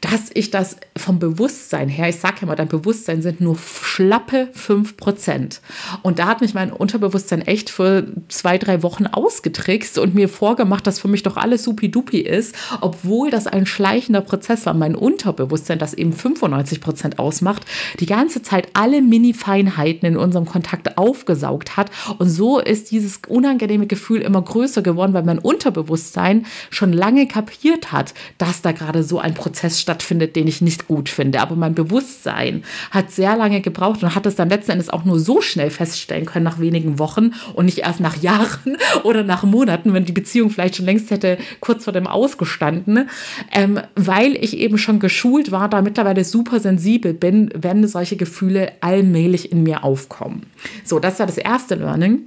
dass 0.00 0.30
ich 0.34 0.50
das 0.50 0.76
vom 0.96 1.18
Bewusstsein 1.18 1.88
her, 1.88 2.08
ich 2.08 2.20
sage 2.20 2.36
ja 2.42 2.46
mal, 2.46 2.54
dein 2.54 2.68
Bewusstsein 2.68 3.20
sind 3.20 3.40
nur 3.40 3.58
schlappe 3.58 4.48
5%. 4.56 5.58
Und 6.02 6.20
da 6.20 6.26
hat 6.26 6.40
mich 6.40 6.54
mein 6.54 6.72
Unterbewusstsein 6.72 7.42
echt 7.42 7.68
für 7.68 8.06
zwei, 8.28 8.58
drei 8.58 8.84
Wochen 8.84 9.08
ausgetrickst 9.08 9.98
und 9.98 10.14
mir 10.14 10.28
vorgemacht, 10.28 10.86
dass 10.86 11.00
für 11.00 11.08
mich 11.08 11.24
doch 11.24 11.36
alles 11.36 11.64
supi-dupi 11.64 12.20
ist, 12.20 12.54
obwohl 12.80 13.30
das 13.30 13.48
ein 13.48 13.66
schleichender 13.66 14.20
Prozess 14.20 14.66
war. 14.66 14.74
Mein 14.74 14.94
Unterbewusstsein, 14.94 15.80
das 15.80 15.94
eben 15.94 16.12
95% 16.12 17.18
ausmacht, 17.18 17.64
die 17.98 18.06
ganze 18.06 18.42
Zeit 18.42 18.68
alle 18.74 19.02
Mini-Feinheiten 19.02 20.06
in 20.06 20.16
unserem 20.16 20.46
Kontakt 20.46 20.96
aufgesaugt 20.96 21.76
hat. 21.76 21.90
Und 22.18 22.28
so 22.28 22.60
ist 22.60 22.92
dieses 22.92 23.20
unangenehme 23.26 23.88
Gefühl 23.88 24.20
immer 24.20 24.42
größer 24.42 24.82
geworden, 24.82 25.12
weil 25.12 25.24
mein 25.24 25.40
Unterbewusstsein 25.40 26.46
schon 26.70 26.92
lange 26.92 27.26
kapiert 27.26 27.90
hat, 27.90 28.14
dass 28.38 28.62
da 28.62 28.70
gerade 28.70 29.02
so 29.02 29.18
ein 29.18 29.34
Prozess 29.34 29.80
stattfindet, 29.80 30.36
den 30.36 30.46
ich 30.46 30.60
nicht 30.60 30.83
gut 30.86 31.08
finde. 31.08 31.40
Aber 31.40 31.56
mein 31.56 31.74
Bewusstsein 31.74 32.64
hat 32.90 33.10
sehr 33.10 33.36
lange 33.36 33.60
gebraucht 33.60 34.02
und 34.02 34.14
hat 34.14 34.26
es 34.26 34.36
dann 34.36 34.48
letzten 34.48 34.72
Endes 34.72 34.90
auch 34.90 35.04
nur 35.04 35.18
so 35.18 35.40
schnell 35.40 35.70
feststellen 35.70 36.26
können 36.26 36.44
nach 36.44 36.58
wenigen 36.58 36.98
Wochen 36.98 37.32
und 37.54 37.66
nicht 37.66 37.78
erst 37.78 38.00
nach 38.00 38.16
Jahren 38.22 38.76
oder 39.02 39.22
nach 39.22 39.42
Monaten, 39.42 39.92
wenn 39.92 40.04
die 40.04 40.12
Beziehung 40.12 40.50
vielleicht 40.50 40.76
schon 40.76 40.86
längst 40.86 41.10
hätte 41.10 41.38
kurz 41.60 41.84
vor 41.84 41.92
dem 41.92 42.06
ausgestanden, 42.06 43.08
ähm, 43.52 43.80
weil 43.94 44.34
ich 44.36 44.56
eben 44.56 44.78
schon 44.78 45.00
geschult 45.00 45.50
war, 45.50 45.68
da 45.68 45.82
mittlerweile 45.82 46.24
super 46.24 46.60
sensibel 46.60 47.12
bin, 47.12 47.50
wenn 47.54 47.86
solche 47.86 48.16
Gefühle 48.16 48.72
allmählich 48.80 49.52
in 49.52 49.62
mir 49.62 49.84
aufkommen. 49.84 50.46
So, 50.84 50.98
das 50.98 51.18
war 51.18 51.26
das 51.26 51.38
erste 51.38 51.74
Learning. 51.74 52.22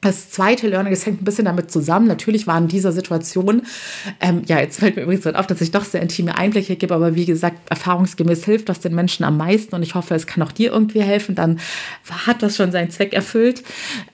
Das 0.00 0.30
zweite 0.30 0.68
Learning, 0.68 0.92
das 0.92 1.04
hängt 1.06 1.20
ein 1.20 1.24
bisschen 1.24 1.46
damit 1.46 1.72
zusammen. 1.72 2.06
Natürlich 2.06 2.46
war 2.46 2.56
in 2.56 2.68
dieser 2.68 2.92
Situation, 2.92 3.62
ähm, 4.20 4.42
ja, 4.46 4.60
jetzt 4.60 4.78
fällt 4.78 4.94
mir 4.94 5.02
übrigens 5.02 5.26
auf, 5.26 5.48
dass 5.48 5.60
ich 5.60 5.72
doch 5.72 5.84
sehr 5.84 6.00
intime 6.00 6.38
Einblicke 6.38 6.76
gebe, 6.76 6.94
aber 6.94 7.16
wie 7.16 7.24
gesagt, 7.24 7.68
erfahrungsgemäß 7.68 8.44
hilft 8.44 8.68
das 8.68 8.78
den 8.78 8.94
Menschen 8.94 9.24
am 9.24 9.36
meisten 9.36 9.74
und 9.74 9.82
ich 9.82 9.96
hoffe, 9.96 10.14
es 10.14 10.28
kann 10.28 10.40
auch 10.44 10.52
dir 10.52 10.70
irgendwie 10.70 11.02
helfen. 11.02 11.34
Dann 11.34 11.58
hat 12.08 12.44
das 12.44 12.54
schon 12.54 12.70
seinen 12.70 12.90
Zweck 12.90 13.12
erfüllt. 13.12 13.64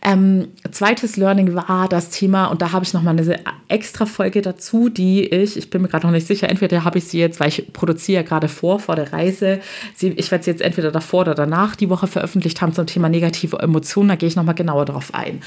Ähm, 0.01 0.49
zweites 0.71 1.19
Learning 1.19 1.55
war 1.55 1.87
das 1.87 2.09
Thema, 2.09 2.47
und 2.47 2.63
da 2.63 2.73
habe 2.73 2.87
ich 2.87 2.95
nochmal 2.95 3.19
eine 3.19 3.41
extra 3.69 4.07
Folge 4.07 4.41
dazu, 4.41 4.89
die 4.89 5.27
ich, 5.27 5.59
ich 5.59 5.69
bin 5.69 5.83
mir 5.83 5.89
gerade 5.89 6.07
noch 6.07 6.15
nicht 6.15 6.27
sicher, 6.27 6.49
entweder 6.49 6.85
habe 6.85 6.97
ich 6.97 7.05
sie 7.05 7.19
jetzt, 7.19 7.41
weil 7.41 7.49
ich 7.49 7.75
produziere 7.75 8.23
ja 8.23 8.27
gerade 8.27 8.49
vor, 8.49 8.81
vor 8.81 8.97
der 8.97 9.13
Reise. 9.13 9.61
Sie, 9.95 10.09
ich 10.17 10.31
werde 10.31 10.45
sie 10.45 10.51
jetzt 10.51 10.63
entweder 10.63 10.91
davor 10.91 11.21
oder 11.21 11.35
danach 11.35 11.77
die 11.77 11.91
Woche 11.91 12.07
veröffentlicht 12.07 12.63
haben 12.63 12.73
zum 12.73 12.87
Thema 12.87 13.11
negative 13.11 13.59
Emotionen. 13.59 14.09
Da 14.09 14.15
gehe 14.17 14.31
ich 14.31 14.37
nochmal 14.37 14.55
genauer 14.55 14.87
darauf 14.87 15.13
ein. 15.13 15.43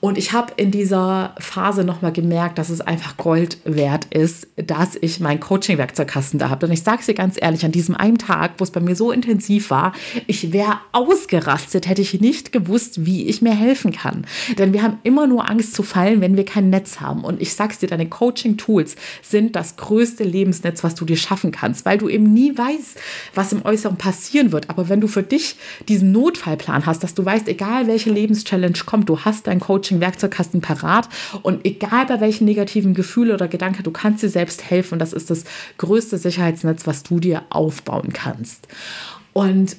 Und 0.00 0.18
ich 0.18 0.32
habe 0.32 0.52
in 0.56 0.70
dieser 0.70 1.34
Phase 1.38 1.84
nochmal 1.84 2.12
gemerkt, 2.12 2.58
dass 2.58 2.70
es 2.70 2.80
einfach 2.80 3.16
Gold 3.16 3.58
wert 3.64 4.06
ist, 4.06 4.48
dass 4.56 4.96
ich 5.00 5.20
mein 5.20 5.40
Coaching-Werkzeugkasten 5.40 6.38
da 6.38 6.50
habe. 6.50 6.66
Und 6.66 6.72
ich 6.72 6.82
sage 6.82 6.98
es 7.00 7.06
dir 7.06 7.14
ganz 7.14 7.36
ehrlich, 7.40 7.64
an 7.64 7.72
diesem 7.72 7.94
einen 7.94 8.18
Tag, 8.18 8.52
wo 8.58 8.64
es 8.64 8.70
bei 8.70 8.80
mir 8.80 8.96
so 8.96 9.12
intensiv 9.12 9.70
war, 9.70 9.92
ich 10.26 10.52
wäre 10.52 10.78
ausgerastet, 10.92 11.88
hätte 11.88 12.02
ich 12.02 12.20
nicht 12.20 12.52
gewusst, 12.52 13.04
wie 13.04 13.26
ich 13.26 13.42
mir 13.42 13.54
helfen 13.54 13.92
kann. 13.92 14.26
Denn 14.58 14.72
wir 14.72 14.82
haben 14.82 14.98
immer 15.02 15.26
nur 15.26 15.48
Angst 15.48 15.74
zu 15.74 15.82
fallen, 15.82 16.20
wenn 16.20 16.36
wir 16.36 16.44
kein 16.44 16.70
Netz 16.70 17.00
haben. 17.00 17.24
Und 17.24 17.40
ich 17.40 17.54
sag's 17.54 17.78
dir, 17.78 17.88
deine 17.88 18.08
Coaching-Tools 18.08 18.96
sind 19.22 19.56
das 19.56 19.76
größte 19.76 20.24
Lebensnetz, 20.24 20.84
was 20.84 20.94
du 20.94 21.04
dir 21.04 21.16
schaffen 21.16 21.52
kannst, 21.52 21.84
weil 21.84 21.98
du 21.98 22.08
eben 22.08 22.32
nie 22.32 22.56
weißt, 22.56 22.98
was 23.34 23.52
im 23.52 23.64
Äußeren 23.64 23.96
passieren 23.96 24.52
wird. 24.52 24.70
Aber 24.70 24.88
wenn 24.88 25.00
du 25.00 25.08
für 25.08 25.22
dich 25.22 25.56
diesen 25.88 26.12
Notfallplan 26.12 26.86
hast, 26.86 27.02
dass 27.02 27.14
du 27.14 27.24
weißt, 27.24 27.48
egal 27.48 27.86
welche 27.86 28.10
Lebenschallenge 28.10 28.78
kommt, 28.84 29.08
du 29.08 29.20
hast 29.20 29.46
dein 29.46 29.60
Coaching-Werkzeugkasten 29.66 30.60
parat 30.60 31.08
und 31.42 31.64
egal 31.64 32.06
bei 32.06 32.20
welchen 32.20 32.44
negativen 32.44 32.94
Gefühlen 32.94 33.34
oder 33.34 33.48
Gedanken, 33.48 33.82
du 33.82 33.90
kannst 33.90 34.22
dir 34.22 34.28
selbst 34.28 34.70
helfen. 34.70 35.00
Das 35.00 35.12
ist 35.12 35.28
das 35.28 35.44
größte 35.78 36.18
Sicherheitsnetz, 36.18 36.86
was 36.86 37.02
du 37.02 37.18
dir 37.18 37.42
aufbauen 37.50 38.12
kannst. 38.12 38.68
Und 39.32 39.76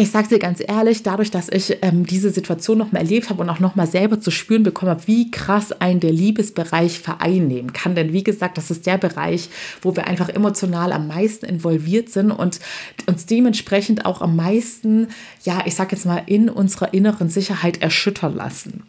ich 0.00 0.12
sage 0.12 0.28
dir 0.28 0.38
ganz 0.38 0.62
ehrlich, 0.64 1.02
dadurch, 1.02 1.32
dass 1.32 1.48
ich 1.48 1.78
ähm, 1.82 2.06
diese 2.06 2.30
Situation 2.30 2.78
nochmal 2.78 3.02
erlebt 3.02 3.30
habe 3.30 3.42
und 3.42 3.50
auch 3.50 3.58
nochmal 3.58 3.88
selber 3.88 4.20
zu 4.20 4.30
spüren 4.30 4.62
bekommen 4.62 4.90
habe, 4.90 5.08
wie 5.08 5.32
krass 5.32 5.72
ein 5.72 5.98
der 5.98 6.12
Liebesbereich 6.12 7.00
vereinnehmen 7.00 7.72
kann. 7.72 7.96
Denn 7.96 8.12
wie 8.12 8.22
gesagt, 8.22 8.58
das 8.58 8.70
ist 8.70 8.86
der 8.86 8.96
Bereich, 8.96 9.48
wo 9.82 9.96
wir 9.96 10.06
einfach 10.06 10.28
emotional 10.28 10.92
am 10.92 11.08
meisten 11.08 11.46
involviert 11.46 12.10
sind 12.10 12.30
und 12.30 12.60
uns 13.06 13.26
dementsprechend 13.26 14.06
auch 14.06 14.22
am 14.22 14.36
meisten, 14.36 15.08
ja, 15.42 15.62
ich 15.66 15.74
sage 15.74 15.96
jetzt 15.96 16.06
mal, 16.06 16.22
in 16.26 16.48
unserer 16.48 16.94
inneren 16.94 17.28
Sicherheit 17.28 17.82
erschüttern 17.82 18.36
lassen. 18.36 18.84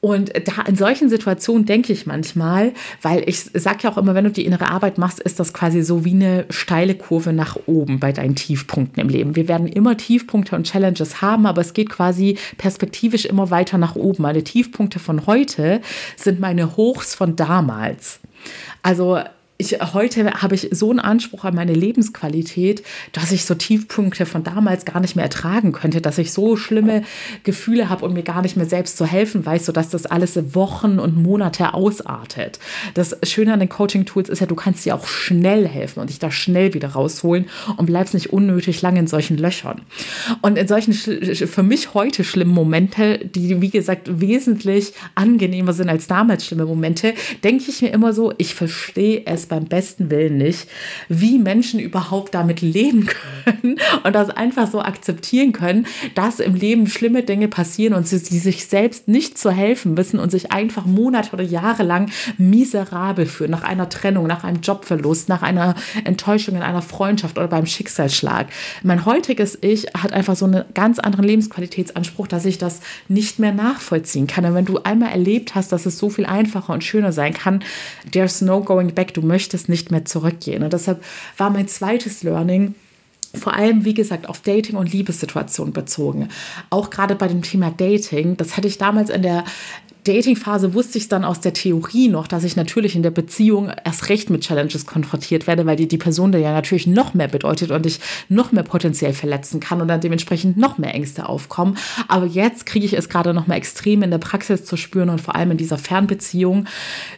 Und 0.00 0.32
da 0.46 0.62
in 0.62 0.76
solchen 0.76 1.10
Situationen 1.10 1.66
denke 1.66 1.92
ich 1.92 2.06
manchmal, 2.06 2.72
weil 3.02 3.22
ich 3.28 3.40
sage 3.52 3.80
ja 3.82 3.92
auch 3.92 3.98
immer, 3.98 4.14
wenn 4.14 4.24
du 4.24 4.30
die 4.30 4.46
innere 4.46 4.70
Arbeit 4.70 4.96
machst, 4.96 5.20
ist 5.20 5.38
das 5.38 5.52
quasi 5.52 5.82
so 5.82 6.06
wie 6.06 6.12
eine 6.12 6.46
steile 6.48 6.94
Kurve 6.94 7.34
nach 7.34 7.58
oben 7.66 8.00
bei 8.00 8.10
deinen 8.10 8.34
Tiefpunkten 8.34 9.02
im 9.02 9.10
Leben. 9.10 9.36
Wir 9.36 9.46
werden 9.46 9.68
immer 9.68 9.98
Tiefpunkte 9.98 10.56
und 10.56 10.66
Challenges 10.66 11.20
haben, 11.20 11.44
aber 11.44 11.60
es 11.60 11.74
geht 11.74 11.90
quasi 11.90 12.38
perspektivisch 12.56 13.26
immer 13.26 13.50
weiter 13.50 13.76
nach 13.76 13.94
oben. 13.94 14.22
Meine 14.22 14.42
Tiefpunkte 14.42 14.98
von 14.98 15.26
heute 15.26 15.82
sind 16.16 16.40
meine 16.40 16.78
Hochs 16.78 17.14
von 17.14 17.36
damals. 17.36 18.20
Also 18.82 19.18
ich, 19.60 19.78
heute 19.92 20.32
habe 20.32 20.54
ich 20.54 20.68
so 20.72 20.90
einen 20.90 20.98
Anspruch 20.98 21.44
an 21.44 21.54
meine 21.54 21.74
Lebensqualität, 21.74 22.82
dass 23.12 23.30
ich 23.30 23.44
so 23.44 23.54
Tiefpunkte 23.54 24.24
von 24.24 24.42
damals 24.42 24.84
gar 24.84 25.00
nicht 25.00 25.16
mehr 25.16 25.26
ertragen 25.26 25.72
könnte, 25.72 26.00
dass 26.00 26.18
ich 26.18 26.32
so 26.32 26.56
schlimme 26.56 27.02
Gefühle 27.44 27.90
habe 27.90 28.06
und 28.06 28.14
mir 28.14 28.22
gar 28.22 28.40
nicht 28.42 28.56
mehr 28.56 28.66
selbst 28.66 28.96
zu 28.96 29.04
helfen 29.04 29.44
weiß, 29.44 29.66
sodass 29.66 29.90
das 29.90 30.06
alles 30.06 30.54
Wochen 30.54 30.98
und 30.98 31.16
Monate 31.16 31.74
ausartet. 31.74 32.58
Das 32.94 33.16
Schöne 33.22 33.52
an 33.52 33.60
den 33.60 33.68
Coaching-Tools 33.68 34.30
ist 34.30 34.40
ja, 34.40 34.46
du 34.46 34.54
kannst 34.54 34.84
dir 34.86 34.94
auch 34.94 35.06
schnell 35.06 35.68
helfen 35.68 36.00
und 36.00 36.08
dich 36.08 36.18
da 36.18 36.30
schnell 36.30 36.72
wieder 36.72 36.88
rausholen 36.88 37.46
und 37.76 37.86
bleibst 37.86 38.14
nicht 38.14 38.32
unnötig 38.32 38.80
lange 38.80 39.00
in 39.00 39.06
solchen 39.06 39.36
Löchern. 39.36 39.82
Und 40.40 40.56
in 40.56 40.68
solchen 40.68 40.94
für 40.94 41.62
mich 41.62 41.92
heute 41.92 42.24
schlimmen 42.24 42.54
Momente, 42.54 43.18
die 43.18 43.60
wie 43.60 43.70
gesagt 43.70 44.20
wesentlich 44.20 44.94
angenehmer 45.14 45.74
sind 45.74 45.90
als 45.90 46.06
damals 46.06 46.46
schlimme 46.46 46.64
Momente, 46.64 47.12
denke 47.44 47.64
ich 47.68 47.82
mir 47.82 47.92
immer 47.92 48.14
so, 48.14 48.32
ich 48.38 48.54
verstehe 48.54 49.22
es 49.26 49.49
beim 49.50 49.66
besten 49.66 50.10
Willen 50.10 50.38
nicht, 50.38 50.68
wie 51.08 51.38
Menschen 51.38 51.78
überhaupt 51.78 52.34
damit 52.34 52.62
leben 52.62 53.06
können 53.44 53.78
und 54.04 54.14
das 54.14 54.30
einfach 54.30 54.70
so 54.70 54.80
akzeptieren 54.80 55.52
können, 55.52 55.86
dass 56.14 56.40
im 56.40 56.54
Leben 56.54 56.86
schlimme 56.86 57.22
Dinge 57.22 57.48
passieren 57.48 57.92
und 57.92 58.08
sie, 58.08 58.18
sie 58.18 58.38
sich 58.38 58.66
selbst 58.66 59.08
nicht 59.08 59.36
zu 59.36 59.50
helfen 59.50 59.96
wissen 59.96 60.18
und 60.18 60.30
sich 60.30 60.52
einfach 60.52 60.86
Monate 60.86 61.32
oder 61.32 61.44
Jahre 61.44 61.82
lang 61.82 62.10
miserabel 62.38 63.26
fühlen 63.26 63.50
nach 63.50 63.64
einer 63.64 63.88
Trennung, 63.88 64.26
nach 64.26 64.44
einem 64.44 64.62
Jobverlust, 64.62 65.28
nach 65.28 65.42
einer 65.42 65.74
Enttäuschung 66.04 66.56
in 66.56 66.62
einer 66.62 66.82
Freundschaft 66.82 67.36
oder 67.36 67.48
beim 67.48 67.66
Schicksalsschlag. 67.66 68.46
Mein 68.82 69.04
heutiges 69.04 69.58
Ich 69.60 69.86
hat 69.94 70.12
einfach 70.12 70.36
so 70.36 70.46
einen 70.46 70.64
ganz 70.74 70.98
anderen 70.98 71.26
Lebensqualitätsanspruch, 71.26 72.28
dass 72.28 72.44
ich 72.44 72.58
das 72.58 72.80
nicht 73.08 73.38
mehr 73.38 73.52
nachvollziehen 73.52 74.26
kann. 74.26 74.44
Und 74.44 74.54
wenn 74.54 74.64
du 74.64 74.78
einmal 74.84 75.10
erlebt 75.10 75.54
hast, 75.54 75.72
dass 75.72 75.86
es 75.86 75.98
so 75.98 76.08
viel 76.08 76.26
einfacher 76.26 76.72
und 76.72 76.84
schöner 76.84 77.12
sein 77.12 77.34
kann, 77.34 77.62
there's 78.12 78.40
no 78.40 78.62
going 78.62 78.94
back. 78.94 79.12
Du 79.14 79.22
möchtest 79.22 79.39
möchtest 79.40 79.70
nicht 79.70 79.90
mehr 79.90 80.04
zurückgehen. 80.04 80.62
Und 80.62 80.74
deshalb 80.74 81.02
war 81.38 81.48
mein 81.48 81.66
zweites 81.66 82.22
Learning, 82.22 82.74
vor 83.32 83.54
allem, 83.54 83.86
wie 83.86 83.94
gesagt, 83.94 84.28
auf 84.28 84.40
Dating 84.40 84.76
und 84.76 84.92
Liebessituationen 84.92 85.72
bezogen. 85.72 86.28
Auch 86.68 86.90
gerade 86.90 87.14
bei 87.14 87.26
dem 87.26 87.40
Thema 87.42 87.70
Dating, 87.70 88.36
das 88.36 88.56
hatte 88.56 88.68
ich 88.68 88.76
damals 88.76 89.08
in 89.08 89.22
der 89.22 89.44
Dating-Phase 90.04 90.74
wusste 90.74 90.98
ich 90.98 91.08
dann 91.08 91.24
aus 91.24 91.40
der 91.40 91.52
Theorie 91.52 92.08
noch, 92.08 92.26
dass 92.26 92.44
ich 92.44 92.56
natürlich 92.56 92.96
in 92.96 93.02
der 93.02 93.10
Beziehung 93.10 93.70
erst 93.84 94.08
recht 94.08 94.30
mit 94.30 94.42
Challenges 94.42 94.86
konfrontiert 94.86 95.46
werde, 95.46 95.66
weil 95.66 95.76
die, 95.76 95.88
die 95.88 95.98
Person 95.98 96.32
ja 96.32 96.52
natürlich 96.52 96.86
noch 96.86 97.14
mehr 97.14 97.28
bedeutet 97.28 97.70
und 97.70 97.84
ich 97.86 98.00
noch 98.28 98.52
mehr 98.52 98.62
potenziell 98.62 99.12
verletzen 99.12 99.60
kann 99.60 99.80
und 99.80 99.88
dann 99.88 100.00
dementsprechend 100.00 100.56
noch 100.56 100.78
mehr 100.78 100.94
Ängste 100.94 101.28
aufkommen. 101.28 101.76
Aber 102.08 102.26
jetzt 102.26 102.66
kriege 102.66 102.86
ich 102.86 102.94
es 102.94 103.08
gerade 103.08 103.34
noch 103.34 103.46
mal 103.46 103.56
extrem 103.56 104.02
in 104.02 104.10
der 104.10 104.18
Praxis 104.18 104.64
zu 104.64 104.76
spüren 104.76 105.10
und 105.10 105.20
vor 105.20 105.34
allem 105.36 105.50
in 105.50 105.56
dieser 105.56 105.78
Fernbeziehung, 105.78 106.66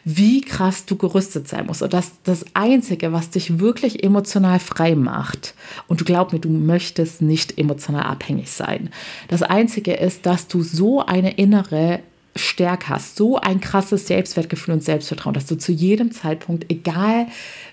wie 0.05 0.41
krass 0.41 0.85
du 0.87 0.97
gerüstet 0.97 1.49
sein 1.49 1.67
musst. 1.67 1.83
Und 1.83 1.93
das, 1.93 2.13
das 2.25 2.45
Einzige, 2.55 3.13
was 3.13 3.31
dich 3.31 3.61
wirklich 3.61 4.03
emotional 4.03 4.59
frei 4.59 4.95
macht, 4.95 5.55
und 5.89 6.01
du 6.01 6.05
glaub 6.05 6.33
mir, 6.33 6.39
du 6.39 6.49
möchtest 6.49 7.23
nicht 7.23 7.59
emotional 7.59 8.03
abhängig 8.03 8.51
sein. 8.51 8.91
Das 9.29 9.43
Einzige 9.43 9.95
ist, 9.95 10.27
dass 10.27 10.49
du 10.49 10.63
so 10.63 11.05
eine 11.05 11.33
innere 11.35 12.01
Stärke 12.35 12.89
hast, 12.89 13.17
so 13.17 13.37
ein 13.37 13.61
krasses 13.61 14.07
Selbstwertgefühl 14.07 14.75
und 14.75 14.83
Selbstvertrauen, 14.83 15.35
dass 15.35 15.47
du 15.47 15.57
zu 15.57 15.71
jedem 15.71 16.13
Zeitpunkt, 16.13 16.71
egal 16.71 17.27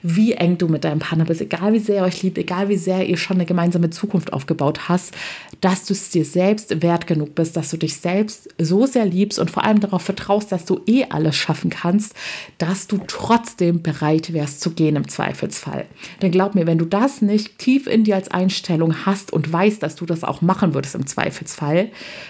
wie 0.03 0.33
eng 0.33 0.57
du 0.57 0.67
mit 0.67 0.83
deinem 0.83 0.99
Partner 0.99 1.25
bist, 1.25 1.41
egal 1.41 1.73
wie 1.73 1.79
sehr 1.79 1.97
ihr 1.97 2.03
euch 2.03 2.23
liebt, 2.23 2.37
egal 2.37 2.67
wie 2.67 2.77
sehr 2.77 3.07
ihr 3.07 3.17
schon 3.17 3.37
eine 3.37 3.45
gemeinsame 3.45 3.89
Zukunft 3.89 4.33
aufgebaut 4.33 4.89
hast, 4.89 5.13
dass 5.61 5.85
du 5.85 5.93
es 5.93 6.09
dir 6.09 6.25
selbst 6.25 6.81
wert 6.81 7.07
genug 7.07 7.35
bist, 7.35 7.55
dass 7.55 7.69
du 7.69 7.77
dich 7.77 7.97
selbst 7.97 8.49
so 8.57 8.85
sehr 8.85 9.05
liebst 9.05 9.39
und 9.39 9.49
vor 9.49 9.63
allem 9.63 9.79
darauf 9.79 10.01
vertraust, 10.01 10.51
dass 10.51 10.65
du 10.65 10.81
eh 10.87 11.05
alles 11.09 11.35
schaffen 11.35 11.69
kannst, 11.69 12.13
dass 12.57 12.87
du 12.87 12.99
trotzdem 13.07 13.81
bereit 13.81 14.33
wärst 14.33 14.59
zu 14.59 14.71
gehen 14.71 14.97
im 14.97 15.07
Zweifelsfall. 15.07 15.85
Denn 16.21 16.31
glaub 16.31 16.55
mir, 16.55 16.67
wenn 16.67 16.77
du 16.77 16.85
das 16.85 17.21
nicht 17.21 17.59
tief 17.59 17.87
in 17.87 18.03
dir 18.03 18.15
als 18.15 18.29
Einstellung 18.29 19.05
hast 19.05 19.31
und 19.31 19.51
weißt, 19.51 19.81
dass 19.81 19.95
du 19.95 20.05
das 20.05 20.23
auch 20.25 20.41
machen 20.41 20.73
würdest 20.73 20.95
im 20.95 21.07
Zweifelsfall, 21.07 21.89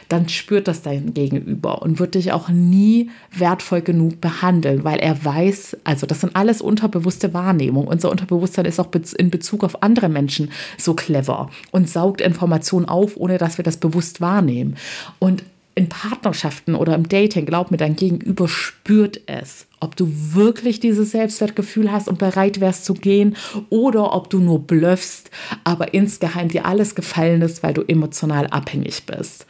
dann 0.09 0.29
spürt 0.29 0.67
das 0.67 0.83
dein 0.83 1.13
Gegenüber 1.13 1.81
und 1.81 1.99
wird 1.99 2.18
dich 2.19 2.31
auch 2.31 2.49
nie 2.49 3.09
wertvoll 3.31 3.81
genug 3.81 4.21
behandeln, 4.21 4.83
weil 4.83 4.99
er 4.99 5.23
weiß, 5.23 5.77
also 5.83 6.05
das 6.05 6.21
sind 6.21 6.35
alles 6.35 6.61
unterbewusste 6.61 7.33
Wahrnehmungen. 7.33 7.69
Wahrnehmung. 7.69 7.87
Unser 7.87 8.11
Unterbewusstsein 8.11 8.65
ist 8.65 8.79
auch 8.79 8.89
in 9.17 9.29
Bezug 9.29 9.63
auf 9.63 9.81
andere 9.83 10.09
Menschen 10.09 10.51
so 10.77 10.93
clever 10.93 11.49
und 11.71 11.89
saugt 11.89 12.21
Informationen 12.21 12.85
auf, 12.87 13.17
ohne 13.17 13.37
dass 13.37 13.57
wir 13.57 13.63
das 13.63 13.77
bewusst 13.77 14.21
wahrnehmen. 14.21 14.75
Und 15.19 15.43
in 15.75 15.87
Partnerschaften 15.87 16.75
oder 16.75 16.93
im 16.95 17.07
Dating, 17.07 17.45
glaub 17.45 17.71
mir, 17.71 17.77
dein 17.77 17.95
Gegenüber 17.95 18.49
spürt 18.49 19.21
es, 19.27 19.65
ob 19.79 19.95
du 19.95 20.11
wirklich 20.33 20.81
dieses 20.81 21.11
Selbstwertgefühl 21.11 21.89
hast 21.89 22.09
und 22.09 22.19
bereit 22.19 22.59
wärst 22.59 22.83
zu 22.83 22.93
gehen 22.93 23.37
oder 23.69 24.13
ob 24.13 24.29
du 24.29 24.39
nur 24.39 24.59
blöffst, 24.59 25.31
aber 25.63 25.93
insgeheim 25.93 26.49
dir 26.49 26.65
alles 26.65 26.95
gefallen 26.95 27.41
ist, 27.41 27.63
weil 27.63 27.73
du 27.73 27.83
emotional 27.83 28.47
abhängig 28.47 29.05
bist. 29.05 29.45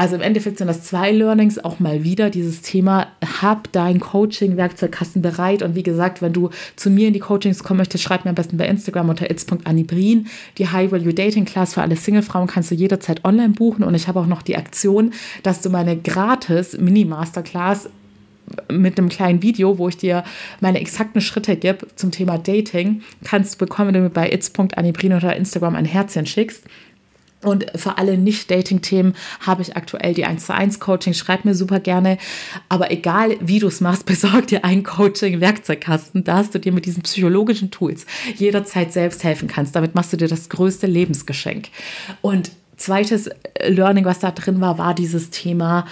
Also 0.00 0.14
im 0.14 0.22
Endeffekt 0.22 0.56
sind 0.56 0.66
das 0.66 0.82
zwei 0.82 1.12
Learnings 1.12 1.62
auch 1.62 1.78
mal 1.78 2.04
wieder 2.04 2.30
dieses 2.30 2.62
Thema, 2.62 3.08
hab 3.42 3.70
dein 3.72 4.00
Coaching-Werkzeugkasten 4.00 5.20
bereit. 5.20 5.60
Und 5.60 5.74
wie 5.74 5.82
gesagt, 5.82 6.22
wenn 6.22 6.32
du 6.32 6.48
zu 6.74 6.88
mir 6.88 7.08
in 7.08 7.12
die 7.12 7.18
Coachings 7.18 7.62
kommen 7.62 7.76
möchtest, 7.76 8.04
schreib 8.04 8.24
mir 8.24 8.30
am 8.30 8.34
besten 8.34 8.56
bei 8.56 8.66
Instagram 8.66 9.10
unter 9.10 9.30
its.anibrin. 9.30 10.28
Die 10.56 10.68
High 10.68 10.90
Value 10.90 11.12
Dating 11.12 11.44
Class 11.44 11.74
für 11.74 11.82
alle 11.82 11.96
Single-Frauen 11.96 12.46
kannst 12.46 12.70
du 12.70 12.76
jederzeit 12.76 13.26
online 13.26 13.50
buchen. 13.50 13.84
Und 13.84 13.94
ich 13.94 14.08
habe 14.08 14.20
auch 14.20 14.26
noch 14.26 14.40
die 14.40 14.56
Aktion, 14.56 15.12
dass 15.42 15.60
du 15.60 15.68
meine 15.68 15.98
gratis 15.98 16.78
Mini-Masterclass 16.78 17.90
mit 18.72 18.98
einem 18.98 19.10
kleinen 19.10 19.42
Video, 19.42 19.76
wo 19.76 19.88
ich 19.88 19.98
dir 19.98 20.24
meine 20.60 20.80
exakten 20.80 21.20
Schritte 21.20 21.56
gebe 21.56 21.86
zum 21.94 22.10
Thema 22.10 22.38
Dating, 22.38 23.02
kannst 23.22 23.54
du 23.54 23.58
bekommen, 23.58 23.88
wenn 23.88 23.94
du 23.94 24.00
mir 24.00 24.10
bei 24.10 24.32
its.anibrin 24.32 25.12
oder 25.12 25.36
Instagram 25.36 25.76
ein 25.76 25.84
Herzchen 25.84 26.24
schickst. 26.24 26.64
Und 27.42 27.66
für 27.74 27.96
alle 27.96 28.18
Nicht-Dating-Themen 28.18 29.14
habe 29.40 29.62
ich 29.62 29.74
aktuell 29.76 30.12
die 30.12 30.26
1 30.26 30.46
zu 30.46 30.54
1 30.54 30.78
Coaching. 30.78 31.14
Schreib 31.14 31.44
mir 31.44 31.54
super 31.54 31.80
gerne. 31.80 32.18
Aber 32.68 32.90
egal 32.90 33.36
wie 33.40 33.58
du 33.58 33.68
es 33.68 33.80
machst, 33.80 34.04
besorg 34.06 34.48
dir 34.48 34.64
einen 34.64 34.82
Coaching-Werkzeugkasten, 34.82 36.24
dass 36.24 36.50
du 36.50 36.60
dir 36.60 36.72
mit 36.72 36.84
diesen 36.84 37.02
psychologischen 37.02 37.70
Tools 37.70 38.04
jederzeit 38.36 38.92
selbst 38.92 39.24
helfen 39.24 39.48
kannst. 39.48 39.74
Damit 39.74 39.94
machst 39.94 40.12
du 40.12 40.18
dir 40.18 40.28
das 40.28 40.48
größte 40.50 40.86
Lebensgeschenk. 40.86 41.68
Und 42.20 42.50
zweites 42.76 43.30
Learning, 43.62 44.04
was 44.04 44.18
da 44.18 44.30
drin 44.32 44.60
war, 44.60 44.76
war 44.78 44.94
dieses 44.94 45.30
Thema, 45.30 45.86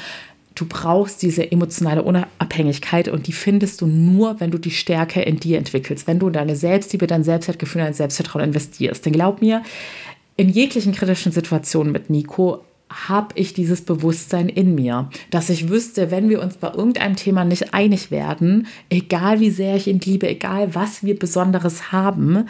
du 0.54 0.66
brauchst 0.66 1.22
diese 1.22 1.50
emotionale 1.50 2.02
Unabhängigkeit 2.02 3.08
und 3.08 3.26
die 3.26 3.32
findest 3.32 3.80
du 3.80 3.86
nur, 3.86 4.40
wenn 4.40 4.50
du 4.50 4.58
die 4.58 4.70
Stärke 4.70 5.22
in 5.22 5.38
dir 5.38 5.56
entwickelst, 5.58 6.06
wenn 6.06 6.18
du 6.18 6.26
in 6.26 6.32
deine 6.32 6.56
Selbstliebe, 6.56 7.06
dein 7.06 7.24
Selbstwertgefühl, 7.24 7.82
dein 7.82 7.94
Selbstvertrauen 7.94 8.44
investierst. 8.44 9.06
Denn 9.06 9.12
glaub 9.12 9.40
mir, 9.40 9.62
in 10.38 10.48
jeglichen 10.48 10.92
kritischen 10.92 11.32
Situationen 11.32 11.92
mit 11.92 12.10
Nico 12.10 12.64
habe 12.88 13.34
ich 13.34 13.52
dieses 13.52 13.82
Bewusstsein 13.82 14.48
in 14.48 14.74
mir, 14.74 15.10
dass 15.30 15.50
ich 15.50 15.68
wüsste, 15.68 16.10
wenn 16.10 16.30
wir 16.30 16.40
uns 16.40 16.56
bei 16.56 16.68
irgendeinem 16.68 17.16
Thema 17.16 17.44
nicht 17.44 17.74
einig 17.74 18.10
werden, 18.10 18.66
egal 18.88 19.40
wie 19.40 19.50
sehr 19.50 19.76
ich 19.76 19.88
ihn 19.88 19.98
liebe, 19.98 20.28
egal 20.28 20.74
was 20.74 21.02
wir 21.02 21.18
Besonderes 21.18 21.92
haben, 21.92 22.46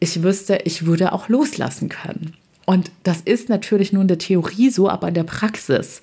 ich 0.00 0.22
wüsste, 0.22 0.60
ich 0.64 0.86
würde 0.86 1.12
auch 1.12 1.28
loslassen 1.28 1.88
können. 1.90 2.34
Und 2.64 2.90
das 3.04 3.20
ist 3.20 3.48
natürlich 3.48 3.92
nur 3.92 4.02
in 4.02 4.08
der 4.08 4.18
Theorie 4.18 4.70
so, 4.70 4.88
aber 4.88 5.08
in 5.08 5.14
der 5.14 5.22
Praxis 5.22 6.00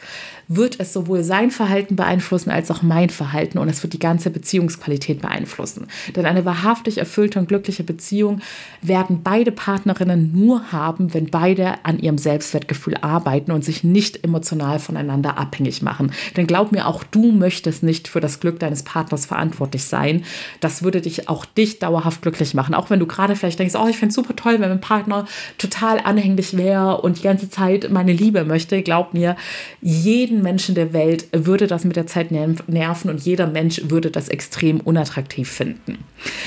wird 0.56 0.80
es 0.80 0.94
sowohl 0.94 1.24
sein 1.24 1.52
Verhalten 1.52 1.96
beeinflussen 1.96 2.52
als 2.52 2.72
auch 2.72 2.82
mein 2.82 3.10
Verhalten 3.10 3.58
und 3.58 3.70
es 3.70 3.82
wird 3.84 3.94
die 3.94 4.00
ganze 4.00 4.30
Beziehungsqualität 4.30 5.22
beeinflussen. 5.22 5.88
Denn 6.16 6.26
eine 6.26 6.46
wahrhaftig 6.46 6.98
erfüllte 6.98 7.40
und 7.40 7.48
glückliche 7.48 7.84
Beziehung 7.84 8.42
werden 8.82 9.22
beide 9.24 9.52
Partnerinnen 9.52 10.32
nur 10.34 10.72
haben, 10.72 11.14
wenn 11.14 11.28
beide 11.28 11.84
an 11.84 12.00
ihrem 12.00 12.18
Selbstwertgefühl 12.18 12.96
arbeiten 13.02 13.52
und 13.52 13.64
sich 13.64 13.84
nicht 13.84 14.24
emotional 14.24 14.80
voneinander 14.80 15.38
abhängig 15.38 15.82
machen. 15.82 16.12
Denn 16.38 16.48
glaub 16.48 16.72
mir, 16.72 16.88
auch 16.88 17.04
du 17.04 17.32
möchtest 17.32 17.84
nicht 17.84 18.08
für 18.08 18.20
das 18.20 18.40
Glück 18.40 18.60
deines 18.60 18.84
Partners 18.84 19.26
verantwortlich 19.26 19.86
sein. 19.86 20.24
Das 20.60 20.84
würde 20.84 21.02
dich 21.02 21.30
auch 21.30 21.46
dich 21.46 21.80
dauerhaft 21.80 22.22
glücklich 22.22 22.54
machen. 22.54 22.76
Auch 22.76 22.90
wenn 22.90 23.00
du 23.00 23.08
gerade 23.08 23.36
vielleicht 23.36 23.60
denkst, 23.60 23.76
oh, 23.76 23.88
ich 23.88 23.98
fände 23.98 24.10
es 24.10 24.16
super 24.16 24.36
toll, 24.36 24.60
wenn 24.60 24.70
mein 24.70 24.82
Partner 24.82 25.26
total 25.58 26.00
anhänglich 26.00 26.58
wäre 26.58 27.02
und 27.02 27.18
die 27.20 27.24
ganze 27.24 27.50
Zeit 27.50 27.90
meine 27.92 28.14
Liebe 28.14 28.46
möchte. 28.46 28.82
Glaub 28.84 29.14
mir, 29.14 29.36
jeden 29.82 30.43
Menschen 30.44 30.76
der 30.76 30.94
Welt 30.94 31.28
würde 31.32 31.66
das 31.68 31.86
mit 31.86 31.96
der 31.96 32.06
Zeit 32.06 32.30
nerven 32.32 33.10
und 33.10 33.22
jeder 33.22 33.48
Mensch 33.48 33.82
würde 33.86 34.12
das 34.12 34.30
extrem 34.30 34.80
unattraktiv 34.80 35.50
finden. 35.50 36.04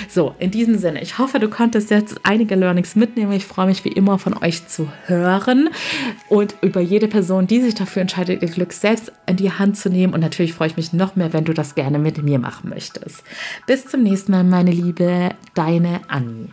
So, 0.08 0.34
in 0.38 0.50
diesem 0.50 0.78
Sinne, 0.78 1.02
ich 1.02 1.18
hoffe, 1.18 1.38
du 1.38 1.48
konntest 1.48 1.90
jetzt 1.90 2.20
einige 2.22 2.54
Learnings 2.54 2.94
mitnehmen. 2.94 3.32
Ich 3.32 3.46
freue 3.46 3.66
mich 3.66 3.84
wie 3.84 3.92
immer 3.92 4.18
von 4.18 4.36
euch 4.36 4.68
zu 4.68 4.88
hören 5.06 5.70
und 6.28 6.54
über 6.60 6.80
jede 6.80 7.08
Person, 7.08 7.46
die 7.46 7.60
sich 7.60 7.74
dafür 7.74 8.02
entscheidet, 8.02 8.42
ihr 8.42 8.48
Glück 8.48 8.72
selbst 8.72 9.12
in 9.26 9.36
die 9.36 9.50
Hand 9.50 9.76
zu 9.76 9.88
nehmen. 9.88 10.14
Und 10.14 10.20
natürlich 10.20 10.52
freue 10.52 10.68
ich 10.68 10.76
mich 10.76 10.92
noch 10.92 11.16
mehr, 11.16 11.32
wenn 11.32 11.44
du 11.44 11.52
das 11.52 11.74
gerne 11.74 11.98
mit 11.98 12.22
mir 12.22 12.38
machen 12.38 12.70
möchtest. 12.70 13.24
Bis 13.66 13.86
zum 13.86 14.02
nächsten 14.02 14.32
Mal, 14.32 14.44
meine 14.44 14.70
Liebe, 14.70 15.30
deine 15.54 16.00
Annie. 16.08 16.48